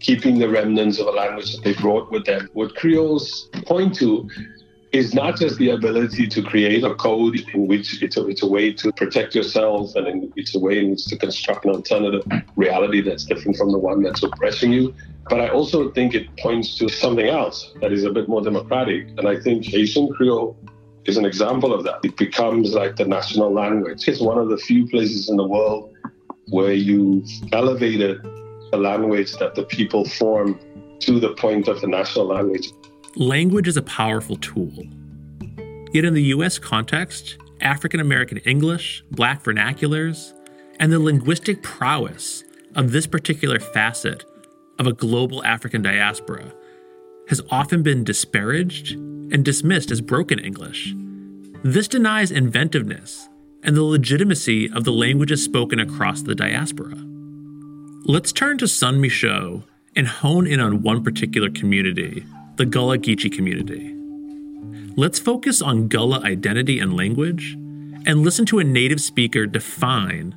keeping 0.00 0.38
the 0.38 0.48
remnants 0.48 0.98
of 0.98 1.06
a 1.06 1.10
language 1.10 1.54
that 1.54 1.64
they 1.64 1.74
brought 1.74 2.10
with 2.10 2.24
them. 2.26 2.48
What 2.52 2.74
Creoles 2.76 3.48
point 3.64 3.94
to 3.96 4.28
is 4.92 5.14
not 5.14 5.36
just 5.36 5.58
the 5.58 5.70
ability 5.70 6.26
to 6.26 6.42
create 6.42 6.84
a 6.84 6.94
code 6.94 7.38
in 7.54 7.66
which 7.66 8.02
it's 8.02 8.16
a, 8.16 8.26
it's 8.28 8.42
a 8.42 8.46
way 8.46 8.72
to 8.72 8.92
protect 8.92 9.34
yourself 9.34 9.94
and 9.96 10.06
in, 10.06 10.32
it's 10.36 10.54
a 10.54 10.58
way 10.58 10.78
in 10.78 10.90
which 10.90 11.06
to 11.06 11.16
construct 11.18 11.64
an 11.64 11.72
alternative 11.72 12.24
reality 12.56 13.00
that's 13.00 13.24
different 13.24 13.56
from 13.56 13.72
the 13.72 13.78
one 13.78 14.02
that's 14.02 14.22
oppressing 14.22 14.72
you. 14.72 14.94
But 15.28 15.40
I 15.40 15.48
also 15.48 15.90
think 15.90 16.14
it 16.14 16.34
points 16.38 16.76
to 16.78 16.88
something 16.88 17.26
else 17.26 17.72
that 17.80 17.92
is 17.92 18.04
a 18.04 18.10
bit 18.10 18.28
more 18.28 18.42
democratic. 18.42 19.08
And 19.18 19.26
I 19.28 19.40
think 19.40 19.64
Haitian 19.64 20.08
Creole 20.14 20.56
is 21.04 21.16
an 21.16 21.24
example 21.24 21.74
of 21.74 21.84
that. 21.84 22.04
It 22.04 22.16
becomes 22.16 22.74
like 22.74 22.96
the 22.96 23.04
national 23.04 23.52
language. 23.52 24.06
It's 24.08 24.20
one 24.20 24.38
of 24.38 24.48
the 24.48 24.56
few 24.56 24.88
places 24.88 25.28
in 25.28 25.36
the 25.36 25.46
world 25.46 25.92
where 26.48 26.72
you've 26.72 27.28
elevated 27.52 28.24
language 28.72 29.36
that 29.38 29.54
the 29.54 29.64
people 29.64 30.04
form 30.04 30.58
to 31.00 31.20
the 31.20 31.34
point 31.34 31.68
of 31.68 31.80
the 31.80 31.86
national 31.86 32.26
language. 32.26 32.72
Language 33.16 33.68
is 33.68 33.76
a 33.76 33.82
powerful 33.82 34.36
tool. 34.36 34.72
Yet 35.92 36.04
in 36.04 36.14
the 36.14 36.24
US 36.34 36.58
context, 36.58 37.38
African 37.60 38.00
American 38.00 38.38
English, 38.38 39.02
Black 39.10 39.42
vernaculars, 39.42 40.32
and 40.78 40.92
the 40.92 40.98
linguistic 40.98 41.62
prowess 41.62 42.44
of 42.74 42.92
this 42.92 43.06
particular 43.06 43.58
facet 43.58 44.24
of 44.78 44.86
a 44.86 44.92
global 44.92 45.44
African 45.44 45.82
diaspora 45.82 46.52
has 47.28 47.40
often 47.50 47.82
been 47.82 48.04
disparaged 48.04 48.92
and 48.92 49.44
dismissed 49.44 49.90
as 49.90 50.00
broken 50.00 50.38
English. 50.38 50.94
This 51.62 51.88
denies 51.88 52.30
inventiveness 52.30 53.28
and 53.62 53.76
the 53.76 53.82
legitimacy 53.82 54.70
of 54.70 54.84
the 54.84 54.92
languages 54.92 55.42
spoken 55.42 55.80
across 55.80 56.22
the 56.22 56.34
diaspora. 56.34 56.96
Let's 58.08 58.30
turn 58.30 58.56
to 58.58 58.68
Sunn 58.68 59.00
m'Cheaux 59.00 59.64
and 59.96 60.06
hone 60.06 60.46
in 60.46 60.60
on 60.60 60.82
one 60.82 61.02
particular 61.02 61.50
community, 61.50 62.24
the 62.54 62.64
Gullah 62.64 62.98
Geechee 62.98 63.32
community. 63.32 63.92
Let's 64.96 65.18
focus 65.18 65.60
on 65.60 65.88
Gullah 65.88 66.20
identity 66.20 66.78
and 66.78 66.96
language 66.96 67.54
and 68.06 68.20
listen 68.20 68.46
to 68.46 68.60
a 68.60 68.64
native 68.64 69.00
speaker 69.00 69.44
define 69.44 70.36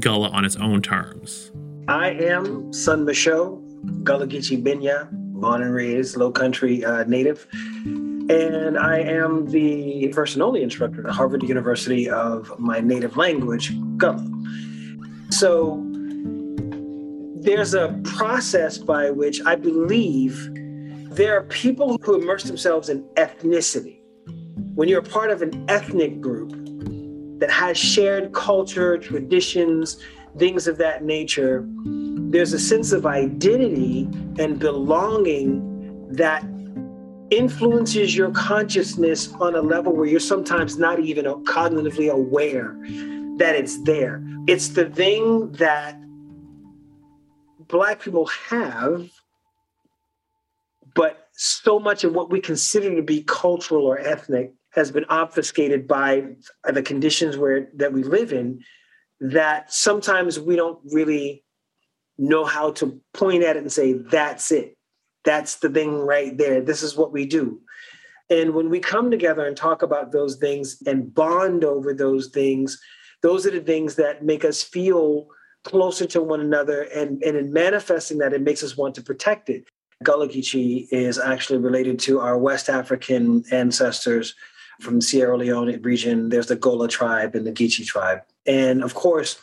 Gullah 0.00 0.30
on 0.30 0.46
its 0.46 0.56
own 0.56 0.80
terms. 0.80 1.52
I 1.88 2.12
am 2.12 2.72
Sunn 2.72 3.04
m'Cheaux, 3.04 4.02
Gullah 4.02 4.26
Geechee 4.26 4.64
Binya, 4.64 5.10
born 5.12 5.60
and 5.60 5.74
raised 5.74 6.16
low 6.16 6.30
country 6.30 6.86
uh, 6.86 7.04
native. 7.04 7.46
And 7.84 8.78
I 8.78 9.00
am 9.00 9.50
the 9.50 10.10
first 10.12 10.36
and 10.36 10.42
only 10.42 10.62
instructor 10.62 11.06
at 11.06 11.12
Harvard 11.12 11.42
University 11.42 12.08
of 12.08 12.58
my 12.58 12.80
native 12.80 13.18
language, 13.18 13.74
Gullah. 13.98 14.26
So 15.28 15.83
there's 17.44 17.74
a 17.74 18.00
process 18.04 18.78
by 18.78 19.10
which 19.10 19.42
I 19.44 19.54
believe 19.54 20.48
there 21.14 21.36
are 21.36 21.42
people 21.42 21.98
who 22.02 22.14
immerse 22.14 22.44
themselves 22.44 22.88
in 22.88 23.02
ethnicity. 23.16 24.00
When 24.74 24.88
you're 24.88 25.00
a 25.00 25.02
part 25.02 25.30
of 25.30 25.42
an 25.42 25.66
ethnic 25.68 26.22
group 26.22 26.52
that 27.40 27.50
has 27.50 27.76
shared 27.76 28.32
culture, 28.32 28.96
traditions, 28.96 29.98
things 30.38 30.66
of 30.66 30.78
that 30.78 31.04
nature, 31.04 31.68
there's 31.84 32.54
a 32.54 32.58
sense 32.58 32.92
of 32.92 33.04
identity 33.04 34.08
and 34.38 34.58
belonging 34.58 36.08
that 36.12 36.42
influences 37.30 38.16
your 38.16 38.30
consciousness 38.30 39.34
on 39.34 39.54
a 39.54 39.60
level 39.60 39.94
where 39.94 40.06
you're 40.06 40.18
sometimes 40.18 40.78
not 40.78 40.98
even 40.98 41.26
cognitively 41.44 42.10
aware 42.10 42.74
that 43.36 43.54
it's 43.54 43.82
there. 43.82 44.24
It's 44.46 44.68
the 44.68 44.88
thing 44.88 45.52
that 45.52 46.00
Black 47.74 48.00
people 48.00 48.26
have, 48.48 49.10
but 50.94 51.28
so 51.32 51.78
much 51.78 52.04
of 52.04 52.14
what 52.14 52.30
we 52.30 52.40
consider 52.40 52.94
to 52.94 53.02
be 53.02 53.22
cultural 53.24 53.84
or 53.84 53.98
ethnic 53.98 54.52
has 54.70 54.90
been 54.90 55.04
obfuscated 55.08 55.86
by 55.86 56.36
the 56.64 56.82
conditions 56.82 57.36
where 57.36 57.68
that 57.74 57.92
we 57.92 58.02
live 58.02 58.32
in 58.32 58.62
that 59.20 59.72
sometimes 59.72 60.38
we 60.38 60.56
don't 60.56 60.78
really 60.92 61.44
know 62.16 62.44
how 62.44 62.70
to 62.72 63.00
point 63.12 63.42
at 63.42 63.56
it 63.56 63.62
and 63.62 63.72
say 63.72 63.92
that's 63.92 64.52
it 64.52 64.76
that's 65.24 65.56
the 65.56 65.70
thing 65.70 65.98
right 65.98 66.36
there. 66.36 66.60
This 66.60 66.82
is 66.82 66.96
what 66.96 67.12
we 67.12 67.26
do. 67.26 67.60
And 68.30 68.54
when 68.54 68.70
we 68.70 68.78
come 68.78 69.10
together 69.10 69.46
and 69.46 69.56
talk 69.56 69.82
about 69.82 70.12
those 70.12 70.36
things 70.36 70.82
and 70.86 71.12
bond 71.12 71.64
over 71.64 71.92
those 71.92 72.28
things, 72.28 72.80
those 73.22 73.46
are 73.46 73.50
the 73.50 73.60
things 73.60 73.96
that 73.96 74.24
make 74.24 74.44
us 74.44 74.62
feel 74.62 75.26
closer 75.64 76.06
to 76.06 76.22
one 76.22 76.40
another. 76.40 76.82
And, 76.82 77.22
and 77.22 77.36
in 77.36 77.52
manifesting 77.52 78.18
that, 78.18 78.32
it 78.32 78.42
makes 78.42 78.62
us 78.62 78.76
want 78.76 78.94
to 78.96 79.02
protect 79.02 79.48
it. 79.48 79.66
Gullah 80.02 80.28
Geechee 80.28 80.86
is 80.90 81.18
actually 81.18 81.58
related 81.58 81.98
to 82.00 82.20
our 82.20 82.38
West 82.38 82.68
African 82.68 83.44
ancestors 83.50 84.34
from 84.80 85.00
Sierra 85.00 85.36
Leone 85.36 85.80
region. 85.82 86.28
There's 86.28 86.48
the 86.48 86.56
Gola 86.56 86.88
tribe 86.88 87.34
and 87.34 87.46
the 87.46 87.52
Geechee 87.52 87.86
tribe. 87.86 88.20
And 88.46 88.82
of 88.82 88.94
course, 88.94 89.38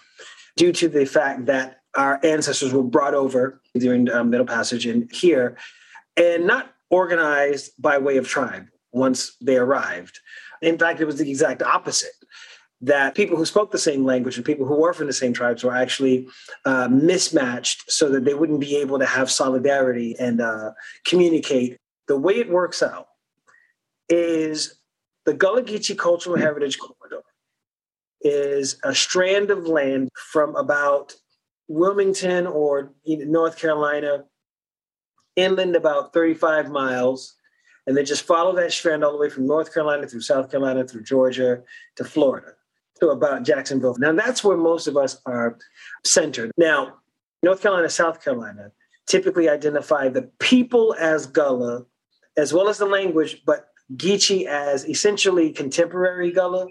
due 0.56 0.72
to 0.74 0.88
the 0.88 1.06
fact 1.06 1.46
that 1.46 1.82
our 1.96 2.20
ancestors 2.24 2.74
were 2.74 2.84
brought 2.84 3.14
over 3.14 3.62
during 3.74 4.10
um, 4.12 4.30
Middle 4.30 4.46
Passage 4.46 4.86
and 4.86 5.12
here, 5.12 5.58
and 6.16 6.46
not 6.46 6.74
organized 6.90 7.72
by 7.80 7.98
way 7.98 8.18
of 8.18 8.28
tribe 8.28 8.68
once 8.92 9.36
they 9.42 9.58
arrived. 9.58 10.20
In 10.62 10.78
fact, 10.78 11.02
it 11.02 11.06
was 11.06 11.18
the 11.18 11.30
exact 11.30 11.64
opposite. 11.64 12.12
That 12.84 13.14
people 13.14 13.38
who 13.38 13.46
spoke 13.46 13.72
the 13.72 13.78
same 13.78 14.06
language 14.06 14.38
and 14.38 14.46
people 14.46 14.66
who 14.66 14.76
were 14.76 14.94
from 14.94 15.08
the 15.08 15.14
same 15.14 15.34
tribes 15.34 15.64
were 15.64 15.76
actually 15.76 16.28
uh, 16.66 16.88
mismatched 16.88 17.92
so 17.92 18.10
that 18.10 18.26
they 18.26 18.34
wouldn't 18.34 18.60
be 18.60 18.76
able 18.78 18.98
to 18.98 19.06
have 19.06 19.30
solidarity 19.30 20.16
and 20.20 20.42
uh, 20.42 20.72
communicate. 21.06 21.78
The 22.08 22.18
way 22.18 22.34
it 22.34 22.50
works 22.50 22.82
out 22.82 23.08
is 24.10 24.80
the 25.26 25.34
Gullah 25.34 25.64
Geechee 25.64 25.98
Cultural 25.98 26.38
Heritage 26.38 26.80
Corridor 26.80 27.24
is 28.22 28.80
a 28.84 28.94
strand 28.94 29.52
of 29.52 29.68
land 29.68 30.10
from 30.16 30.56
about 30.56 31.16
Wilmington 31.68 32.48
or 32.48 32.94
North 33.06 33.58
Carolina, 33.58 34.26
inland 35.36 35.76
about 35.76 36.14
35 36.14 36.70
miles, 36.70 37.36
and 37.88 37.96
then 37.96 38.06
just 38.06 38.24
follow 38.24 38.56
that 38.56 38.72
strand 38.72 39.04
all 39.04 39.12
the 39.12 39.18
way 39.18 39.30
from 39.30 39.48
North 39.48 39.74
Carolina 39.74 40.08
through 40.08 40.22
South 40.22 40.52
Carolina 40.52 40.86
through 40.86 41.04
Georgia 41.04 41.62
to 41.96 42.04
Florida 42.04 42.54
about 43.10 43.44
Jacksonville. 43.44 43.96
Now 43.98 44.14
that's 44.14 44.44
where 44.44 44.58
most 44.58 44.88
of 44.88 44.96
us 44.96 45.20
are 45.26 45.58
centered. 46.06 46.52
Now, 46.58 46.98
North 47.44 47.62
Carolina, 47.62 47.90
South 47.90 48.24
Carolina 48.24 48.72
typically 49.08 49.50
identify 49.50 50.08
the 50.08 50.30
people 50.40 50.96
as 51.00 51.26
Gullah, 51.26 51.86
as 52.38 52.54
well 52.54 52.70
as 52.70 52.78
the 52.78 52.86
language, 52.86 53.42
but 53.46 53.68
Geechee 53.96 54.46
as 54.46 54.88
essentially 54.88 55.52
contemporary 55.52 56.32
Gullah. 56.32 56.68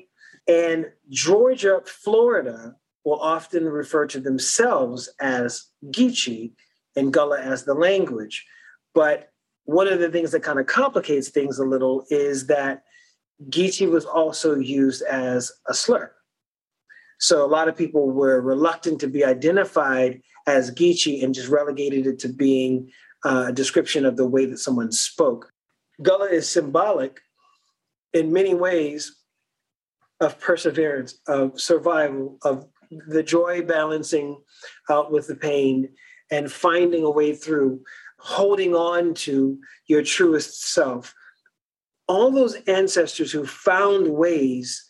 And 0.46 0.86
Georgia, 1.10 1.80
Florida 1.84 2.76
will 3.04 3.20
often 3.20 3.64
refer 3.64 4.06
to 4.06 4.20
themselves 4.20 5.08
as 5.20 5.66
Geechee 5.86 6.52
and 6.96 7.12
Gullah 7.12 7.40
as 7.40 7.64
the 7.64 7.74
language. 7.74 8.46
But 8.94 9.32
one 9.64 9.86
of 9.86 10.00
the 10.00 10.10
things 10.10 10.32
that 10.32 10.42
kind 10.42 10.58
of 10.58 10.66
complicates 10.66 11.28
things 11.28 11.58
a 11.58 11.64
little 11.64 12.04
is 12.10 12.46
that 12.46 12.84
Geechee 13.48 13.90
was 13.90 14.04
also 14.04 14.56
used 14.56 15.02
as 15.02 15.52
a 15.66 15.74
slur. 15.74 16.12
So 17.20 17.44
a 17.44 17.46
lot 17.46 17.68
of 17.68 17.76
people 17.76 18.10
were 18.10 18.40
reluctant 18.40 18.98
to 19.00 19.06
be 19.06 19.24
identified 19.24 20.22
as 20.46 20.70
Geechee 20.70 21.22
and 21.22 21.34
just 21.34 21.48
relegated 21.48 22.06
it 22.06 22.18
to 22.20 22.28
being 22.28 22.90
uh, 23.26 23.46
a 23.48 23.52
description 23.52 24.06
of 24.06 24.16
the 24.16 24.26
way 24.26 24.46
that 24.46 24.58
someone 24.58 24.90
spoke. 24.90 25.52
Gullah 26.00 26.30
is 26.30 26.48
symbolic 26.48 27.20
in 28.14 28.32
many 28.32 28.54
ways 28.54 29.16
of 30.20 30.40
perseverance, 30.40 31.20
of 31.28 31.60
survival, 31.60 32.38
of 32.42 32.66
the 32.90 33.22
joy 33.22 33.62
balancing 33.62 34.38
out 34.88 35.12
with 35.12 35.26
the 35.26 35.36
pain 35.36 35.90
and 36.30 36.50
finding 36.50 37.04
a 37.04 37.10
way 37.10 37.34
through, 37.34 37.82
holding 38.18 38.74
on 38.74 39.12
to 39.12 39.58
your 39.86 40.02
truest 40.02 40.72
self. 40.72 41.14
All 42.08 42.30
those 42.30 42.54
ancestors 42.66 43.30
who 43.30 43.44
found 43.44 44.08
ways 44.08 44.86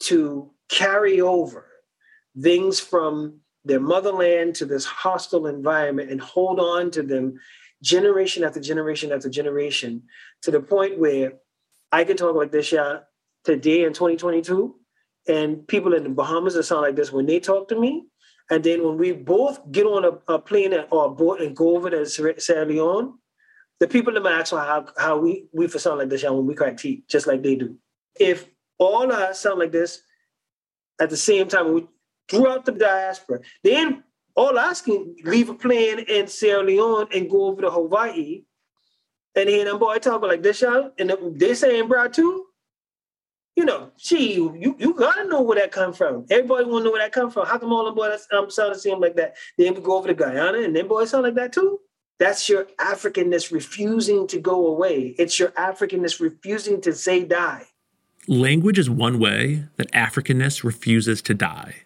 to 0.00 0.50
carry 0.70 1.20
over 1.20 1.66
things 2.40 2.80
from 2.80 3.40
their 3.64 3.80
motherland 3.80 4.54
to 4.56 4.66
this 4.66 4.84
hostile 4.84 5.46
environment 5.46 6.10
and 6.10 6.20
hold 6.20 6.60
on 6.60 6.90
to 6.90 7.02
them 7.02 7.38
generation 7.82 8.44
after 8.44 8.60
generation 8.60 9.12
after 9.12 9.28
generation 9.28 10.02
to 10.42 10.50
the 10.50 10.60
point 10.60 10.98
where 10.98 11.34
I 11.92 12.04
can 12.04 12.16
talk 12.16 12.34
like 12.34 12.50
this, 12.50 12.72
yeah, 12.72 13.00
today 13.44 13.84
in 13.84 13.92
2022 13.92 14.74
and 15.28 15.66
people 15.68 15.94
in 15.94 16.02
the 16.02 16.08
Bahamas 16.10 16.54
that 16.54 16.64
sound 16.64 16.82
like 16.82 16.96
this 16.96 17.12
when 17.12 17.26
they 17.26 17.40
talk 17.40 17.68
to 17.68 17.78
me. 17.78 18.06
And 18.50 18.62
then 18.62 18.84
when 18.84 18.98
we 18.98 19.12
both 19.12 19.70
get 19.70 19.86
on 19.86 20.04
a, 20.04 20.34
a 20.34 20.38
plane 20.38 20.74
or 20.90 21.06
a 21.06 21.10
boat 21.10 21.40
and 21.40 21.56
go 21.56 21.76
over 21.76 21.88
to 21.88 22.04
Sierra 22.04 22.66
Leone, 22.66 23.14
the 23.80 23.88
people 23.88 24.16
in 24.16 24.22
the 24.22 24.28
ask 24.28 24.52
how, 24.52 24.86
how 24.98 25.18
we, 25.18 25.46
we 25.52 25.66
for 25.66 25.78
sound 25.78 25.98
like 25.98 26.08
this 26.08 26.22
when 26.22 26.46
we 26.46 26.54
crack 26.54 26.76
teeth, 26.76 27.04
just 27.08 27.26
like 27.26 27.42
they 27.42 27.54
do. 27.54 27.76
If 28.18 28.46
all 28.78 29.04
of 29.04 29.10
us 29.10 29.40
sound 29.40 29.58
like 29.58 29.72
this 29.72 30.02
at 31.00 31.10
the 31.10 31.16
same 31.16 31.48
time, 31.48 31.72
we 31.72 31.86
throughout 32.28 32.64
the 32.64 32.72
diaspora, 32.72 33.40
then 33.62 34.02
all 34.36 34.74
can 34.74 35.14
leave 35.24 35.48
a 35.48 35.54
plane 35.54 36.00
in 36.00 36.26
Sierra 36.26 36.62
Leone 36.64 37.08
and 37.14 37.30
go 37.30 37.46
over 37.46 37.62
to 37.62 37.70
Hawaii 37.70 38.44
and 39.34 39.48
hearing 39.48 39.66
them 39.66 39.78
boy 39.78 39.98
talking 39.98 40.28
like 40.28 40.42
this, 40.42 40.60
y'all, 40.60 40.92
and 40.98 41.12
they 41.36 41.54
saying 41.54 41.88
bro 41.88 42.08
too. 42.08 42.46
You 43.56 43.64
know, 43.64 43.92
gee, 43.96 44.34
you 44.34 44.76
you 44.78 44.94
gotta 44.94 45.28
know 45.28 45.42
where 45.42 45.58
that 45.60 45.70
come 45.70 45.92
from. 45.92 46.26
Everybody 46.28 46.64
wanna 46.64 46.86
know 46.86 46.90
where 46.90 47.02
that 47.02 47.12
come 47.12 47.30
from. 47.30 47.46
How 47.46 47.58
come 47.58 47.72
all 47.72 47.84
them 47.84 47.94
boys 47.94 48.26
um, 48.32 48.50
sound 48.50 48.74
the 48.74 48.78
same 48.78 49.00
like 49.00 49.14
that? 49.16 49.36
Then 49.56 49.74
we 49.74 49.80
go 49.80 49.96
over 49.96 50.08
to 50.08 50.14
Guyana 50.14 50.58
and 50.58 50.74
them 50.74 50.88
boys 50.88 51.10
sound 51.10 51.22
like 51.22 51.34
that 51.34 51.52
too. 51.52 51.80
That's 52.18 52.48
your 52.48 52.64
Africanness 52.80 53.52
refusing 53.52 54.26
to 54.28 54.40
go 54.40 54.66
away. 54.66 55.14
It's 55.18 55.38
your 55.38 55.50
Africanness 55.50 56.20
refusing 56.20 56.80
to 56.82 56.94
say 56.94 57.24
die. 57.24 57.66
Language 58.26 58.78
is 58.78 58.88
one 58.88 59.18
way 59.18 59.66
that 59.76 59.90
Africanness 59.92 60.64
refuses 60.64 61.22
to 61.22 61.34
die. 61.34 61.83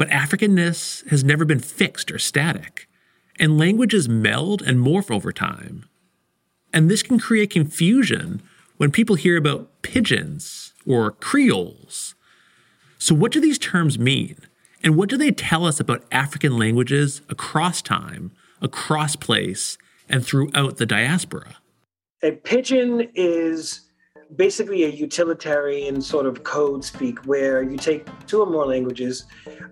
But 0.00 0.08
Africanness 0.08 1.06
has 1.10 1.22
never 1.22 1.44
been 1.44 1.58
fixed 1.58 2.10
or 2.10 2.18
static, 2.18 2.88
and 3.38 3.58
languages 3.58 4.08
meld 4.08 4.62
and 4.62 4.78
morph 4.80 5.10
over 5.10 5.30
time. 5.30 5.90
And 6.72 6.90
this 6.90 7.02
can 7.02 7.18
create 7.18 7.50
confusion 7.50 8.40
when 8.78 8.92
people 8.92 9.16
hear 9.16 9.36
about 9.36 9.82
pidgins 9.82 10.72
or 10.86 11.10
creoles. 11.10 12.14
So, 12.96 13.14
what 13.14 13.30
do 13.30 13.42
these 13.42 13.58
terms 13.58 13.98
mean? 13.98 14.38
And 14.82 14.96
what 14.96 15.10
do 15.10 15.18
they 15.18 15.32
tell 15.32 15.66
us 15.66 15.78
about 15.78 16.06
African 16.10 16.56
languages 16.56 17.20
across 17.28 17.82
time, 17.82 18.32
across 18.62 19.16
place, 19.16 19.76
and 20.08 20.24
throughout 20.24 20.78
the 20.78 20.86
diaspora? 20.86 21.56
A 22.22 22.30
pidgin 22.30 23.10
is 23.14 23.82
basically 24.36 24.84
a 24.84 24.88
utilitarian 24.88 26.00
sort 26.00 26.26
of 26.26 26.44
code 26.44 26.84
speak 26.84 27.18
where 27.26 27.62
you 27.62 27.76
take 27.76 28.06
two 28.26 28.40
or 28.40 28.46
more 28.46 28.66
languages, 28.66 29.24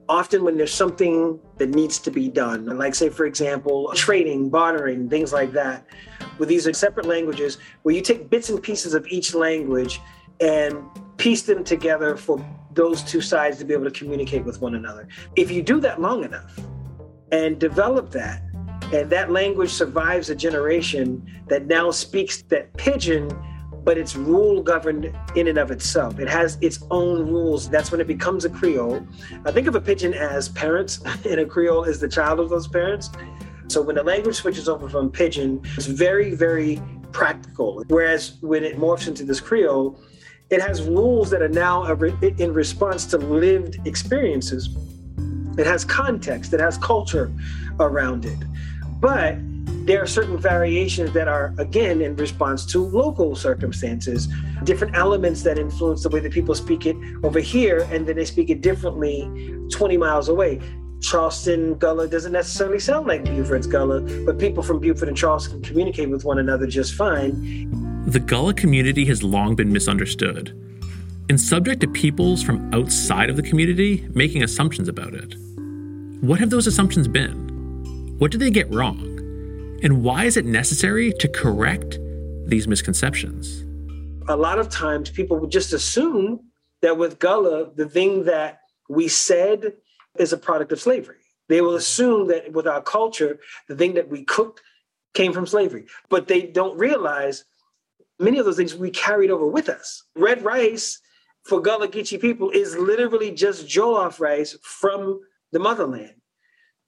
often 0.09 0.45
when 0.45 0.57
there's 0.57 0.75
something 0.75 1.39
that 1.59 1.69
needs 1.69 1.99
to 1.99 2.11
be 2.11 2.29
done, 2.29 2.67
like, 2.79 2.95
say, 2.95 3.09
for 3.09 3.27
example, 3.27 3.91
trading, 3.95 4.51
bartering, 4.51 5.09
things 5.09 5.33
like 5.33 5.53
that. 5.53 5.87
With 6.39 6.49
these 6.49 6.67
are 6.67 6.73
separate 6.73 7.07
languages, 7.07 7.59
where 7.83 7.95
you 7.95 8.01
take 8.01 8.31
bits 8.31 8.49
and 8.49 8.63
pieces 8.63 8.95
of 8.95 9.07
each 9.09 9.35
language 9.35 10.01
and 10.41 10.79
piece 11.17 11.43
them 11.43 11.65
together 11.65 12.17
for 12.17 12.45
those 12.75 13.03
two 13.03 13.21
sides 13.21 13.59
to 13.59 13.65
be 13.65 13.75
able 13.75 13.85
to 13.85 13.91
communicate 13.91 14.45
with 14.45 14.61
one 14.61 14.75
another. 14.75 15.09
If 15.37 15.51
you 15.51 15.63
do 15.63 15.81
that 15.81 16.01
long 16.01 16.25
enough 16.25 16.59
and 17.33 17.59
develop 17.59 18.11
that, 18.13 18.43
and 18.93 19.11
that 19.11 19.31
language 19.31 19.71
survives 19.71 20.31
a 20.31 20.35
generation 20.35 21.27
that 21.49 21.67
now 21.67 21.91
speaks 21.91 22.43
that 22.43 22.73
pidgin 22.75 23.29
but 23.89 23.97
it's 23.97 24.15
rule 24.15 24.61
governed 24.61 25.11
in 25.35 25.49
and 25.49 25.57
of 25.57 25.71
itself. 25.71 26.19
It 26.19 26.29
has 26.29 26.59
its 26.61 26.81
own 26.91 27.27
rules. 27.27 27.71
That's 27.71 27.91
when 27.91 28.03
it 28.03 28.07
becomes 28.07 28.45
a 28.45 28.51
Creole. 28.51 29.03
I 29.47 29.51
think 29.51 29.67
of 29.67 29.75
a 29.77 29.81
pidgin 29.81 30.13
as 30.13 30.51
parents, 30.51 31.01
and 31.25 31.41
a 31.41 31.47
Creole 31.47 31.85
is 31.85 31.99
the 31.99 32.07
child 32.07 32.39
of 32.39 32.51
those 32.51 32.69
parents. 32.69 33.09
So 33.69 33.81
when 33.81 33.97
the 33.97 34.03
language 34.03 34.37
switches 34.37 34.69
over 34.69 34.91
from 34.91 35.11
pidgin, 35.11 35.63
it's 35.75 35.87
very, 35.87 36.35
very 36.35 36.83
practical. 37.13 37.83
Whereas 37.89 38.37
when 38.43 38.63
it 38.63 38.77
morphs 38.77 39.09
into 39.09 39.25
this 39.25 39.41
Creole, 39.41 39.99
it 40.51 40.61
has 40.61 40.83
rules 40.83 41.31
that 41.31 41.41
are 41.41 41.49
now 41.49 41.91
in 42.21 42.53
response 42.53 43.07
to 43.07 43.17
lived 43.17 43.79
experiences. 43.87 44.69
It 45.57 45.67
has 45.67 45.87
context, 45.87 46.53
it 46.53 46.61
has 46.61 46.77
culture 46.77 47.33
around 47.81 48.27
it. 48.27 48.39
But 49.01 49.39
there 49.89 50.03
are 50.03 50.07
certain 50.07 50.37
variations 50.37 51.13
that 51.13 51.29
are, 51.29 51.55
again, 51.57 52.03
in 52.03 52.15
response 52.17 52.67
to 52.67 52.85
local 52.85 53.35
circumstances, 53.35 54.29
different 54.65 54.95
elements 54.95 55.43
that 55.43 55.59
influence 55.59 56.03
the 56.03 56.11
way 56.11 56.21
that 56.21 56.31
people 56.31 56.55
speak 56.55 56.85
it 56.85 56.95
over 57.25 57.41
here, 57.41 57.89
and 57.91 58.07
then 58.07 58.15
they 58.17 58.27
speak 58.27 58.51
it 58.51 58.61
differently 58.61 59.23
20 59.73 59.97
miles 59.97 60.29
away. 60.29 60.61
Charleston 61.01 61.75
Gullah 61.77 62.07
doesn't 62.07 62.33
necessarily 62.33 62.79
sound 62.79 63.07
like 63.07 63.25
Beaufort's 63.25 63.67
Gullah, 63.67 64.03
but 64.27 64.39
people 64.39 64.63
from 64.63 64.79
Beaufort 64.79 65.09
and 65.09 65.17
Charleston 65.17 65.63
communicate 65.63 66.11
with 66.11 66.23
one 66.23 66.39
another 66.39 66.67
just 66.67 66.93
fine. 66.95 68.05
The 68.05 68.21
Gullah 68.21 68.53
community 68.53 69.07
has 69.07 69.23
long 69.23 69.57
been 69.57 69.73
misunderstood 69.73 70.51
and 71.31 71.41
subject 71.41 71.81
to 71.81 71.89
peoples 71.89 72.43
from 72.43 72.75
outside 72.75 73.31
of 73.31 73.37
the 73.37 73.43
community 73.43 74.07
making 74.13 74.43
assumptions 74.43 74.87
about 74.87 75.15
it. 75.15 75.35
What 76.21 76.41
have 76.41 76.51
those 76.51 76.67
assumptions 76.67 77.09
been? 77.09 78.17
What 78.19 78.31
did 78.31 78.41
they 78.41 78.51
get 78.51 78.71
wrong? 78.71 79.18
And 79.83 80.03
why 80.03 80.25
is 80.25 80.37
it 80.37 80.45
necessary 80.45 81.13
to 81.21 81.29
correct 81.29 81.99
these 82.47 82.67
misconceptions? 82.67 83.65
A 84.29 84.37
lot 84.37 84.59
of 84.59 84.69
times 84.69 85.09
people 85.09 85.39
would 85.39 85.51
just 85.51 85.73
assume 85.73 86.41
that 86.83 86.99
with 86.99 87.19
Gullah, 87.21 87.71
the 87.75 87.89
thing 87.89 88.25
that 88.25 88.61
we 88.89 89.07
said 89.07 89.75
is 90.19 90.33
a 90.33 90.39
product 90.39 90.73
of 90.73 90.81
slavery. 90.81 91.17
They 91.49 91.61
will 91.61 91.77
assume 91.77 92.27
that 92.29 92.53
with 92.53 92.67
our 92.67 92.83
culture, 92.83 93.39
the 93.69 93.77
thing 93.77 93.95
that 93.95 94.09
we 94.09 94.25
cooked 94.25 94.61
came 95.15 95.33
from 95.33 95.47
slavery. 95.47 95.87
But 96.09 96.27
they 96.27 96.43
don't 96.43 96.77
realize 96.77 97.45
many 98.19 98.39
of 98.39 98.47
those 98.47 98.57
things 98.57 98.75
we 98.75 98.91
carried 98.91 99.31
over 99.31 99.47
with 99.47 99.69
us. 99.69 100.03
Red 100.17 100.43
rice 100.43 101.01
for 101.45 101.61
Gullah 101.61 101.89
Geechee 101.89 102.21
people 102.21 102.51
is 102.51 102.77
literally 102.77 103.31
just 103.31 103.67
jollof 103.67 104.19
rice 104.19 104.57
from 104.63 105.21
the 105.53 105.61
motherland. 105.61 106.15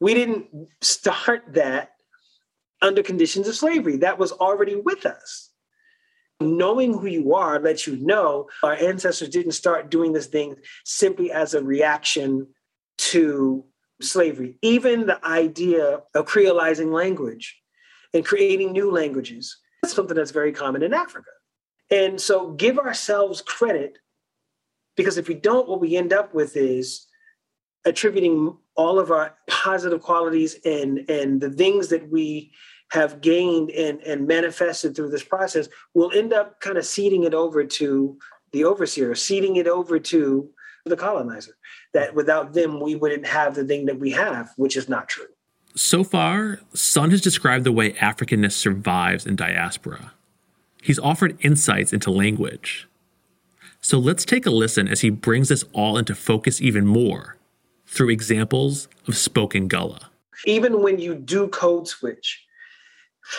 We 0.00 0.12
didn't 0.14 0.48
start 0.80 1.44
that 1.54 1.92
under 2.82 3.02
conditions 3.02 3.48
of 3.48 3.54
slavery. 3.54 3.98
That 3.98 4.18
was 4.18 4.32
already 4.32 4.76
with 4.76 5.06
us. 5.06 5.50
Knowing 6.40 6.94
who 6.96 7.06
you 7.06 7.34
are 7.34 7.60
lets 7.60 7.86
you 7.86 7.96
know 7.96 8.48
our 8.62 8.74
ancestors 8.74 9.28
didn't 9.28 9.52
start 9.52 9.90
doing 9.90 10.12
this 10.12 10.26
thing 10.26 10.56
simply 10.84 11.30
as 11.30 11.52
a 11.52 11.62
reaction 11.62 12.46
to 12.96 13.64
slavery. 14.00 14.56
Even 14.62 15.06
the 15.06 15.24
idea 15.24 16.00
of 16.14 16.26
creolizing 16.26 16.92
language 16.92 17.60
and 18.14 18.24
creating 18.24 18.72
new 18.72 18.90
languages 18.90 19.58
is 19.84 19.92
something 19.92 20.16
that's 20.16 20.30
very 20.30 20.52
common 20.52 20.82
in 20.82 20.94
Africa. 20.94 21.30
And 21.90 22.20
so 22.20 22.52
give 22.52 22.78
ourselves 22.78 23.42
credit 23.42 23.98
because 24.96 25.18
if 25.18 25.28
we 25.28 25.34
don't, 25.34 25.68
what 25.68 25.80
we 25.80 25.96
end 25.96 26.12
up 26.12 26.34
with 26.34 26.56
is 26.56 27.06
attributing 27.84 28.56
all 28.80 28.98
of 28.98 29.10
our 29.10 29.34
positive 29.46 30.00
qualities 30.00 30.56
and 30.64 31.08
and 31.10 31.38
the 31.38 31.50
things 31.50 31.88
that 31.88 32.10
we 32.10 32.50
have 32.92 33.20
gained 33.20 33.70
and, 33.70 34.00
and 34.00 34.26
manifested 34.26 34.96
through 34.96 35.10
this 35.10 35.22
process 35.22 35.68
will 35.92 36.10
end 36.12 36.32
up 36.32 36.58
kind 36.60 36.78
of 36.78 36.84
seeding 36.84 37.24
it 37.24 37.34
over 37.34 37.62
to 37.62 38.18
the 38.52 38.64
overseer, 38.64 39.14
seeding 39.14 39.56
it 39.56 39.68
over 39.68 39.98
to 39.98 40.50
the 40.86 40.96
colonizer. 40.96 41.56
That 41.92 42.14
without 42.14 42.54
them, 42.54 42.80
we 42.80 42.96
wouldn't 42.96 43.26
have 43.26 43.54
the 43.54 43.64
thing 43.64 43.84
that 43.84 44.00
we 44.00 44.10
have, 44.12 44.50
which 44.56 44.76
is 44.76 44.88
not 44.88 45.08
true. 45.08 45.28
So 45.76 46.02
far, 46.02 46.58
Sunn 46.72 47.10
has 47.10 47.20
described 47.20 47.64
the 47.64 47.72
way 47.72 47.92
Africanness 47.92 48.52
survives 48.52 49.26
in 49.26 49.36
diaspora. 49.36 50.12
He's 50.82 50.98
offered 50.98 51.36
insights 51.44 51.92
into 51.92 52.10
language. 52.10 52.88
So 53.82 53.98
let's 53.98 54.24
take 54.24 54.46
a 54.46 54.50
listen 54.50 54.88
as 54.88 55.02
he 55.02 55.10
brings 55.10 55.48
this 55.48 55.64
all 55.72 55.98
into 55.98 56.14
focus 56.14 56.60
even 56.60 56.86
more 56.86 57.36
through 57.90 58.08
examples 58.08 58.88
of 59.08 59.16
spoken 59.16 59.66
Gullah. 59.66 60.10
Even 60.46 60.82
when 60.82 60.98
you 60.98 61.14
do 61.14 61.48
code 61.48 61.88
switch, 61.88 62.46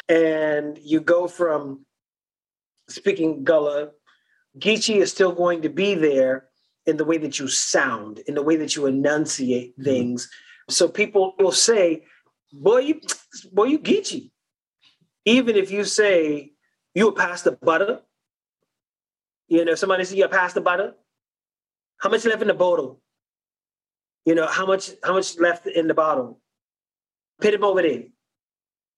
and 0.08 0.78
you 0.78 1.00
go 1.00 1.28
from 1.28 1.86
speaking 2.90 3.44
Gullah, 3.44 3.92
Geechee 4.60 4.98
is 4.98 5.12
still 5.12 5.32
going 5.32 5.62
to 5.62 5.70
be 5.70 5.96
there 5.96 6.46
in 6.86 6.98
the 6.98 7.06
way 7.06 7.18
that 7.18 7.40
you 7.40 7.48
sound, 7.48 8.20
in 8.28 8.36
the 8.36 8.44
way 8.44 8.56
that 8.58 8.76
you 8.76 8.86
enunciate 8.86 9.74
mm-hmm. 9.74 9.84
things. 9.84 10.26
Mm-hmm. 10.26 10.72
So 10.74 10.88
people 10.88 11.34
will 11.40 11.52
say, 11.52 12.06
"Boy, 12.52 12.80
you, 12.80 13.02
boy, 13.52 13.66
you 13.66 13.80
Geechee," 13.80 14.32
even 15.26 15.56
if 15.56 15.72
you 15.72 15.84
say 15.86 16.52
you 16.94 17.12
pass 17.14 17.42
the 17.42 17.54
butter. 17.54 18.02
You 19.48 19.66
know, 19.66 19.76
somebody 19.76 20.04
say 20.06 20.18
you 20.18 20.28
pass 20.28 20.54
the 20.54 20.62
butter. 20.62 20.94
How 21.98 22.10
much 22.10 22.26
left 22.26 22.42
in 22.42 22.48
the 22.48 22.54
bottle? 22.54 23.02
You 24.26 24.36
know, 24.36 24.48
how 24.48 24.66
much 24.66 24.92
how 25.04 25.14
much 25.14 25.40
left 25.40 25.68
in 25.68 25.88
the 25.88 25.94
bottle? 25.94 26.40
Put 27.40 27.54
him 27.54 27.64
over 27.64 27.82
there 27.82 28.04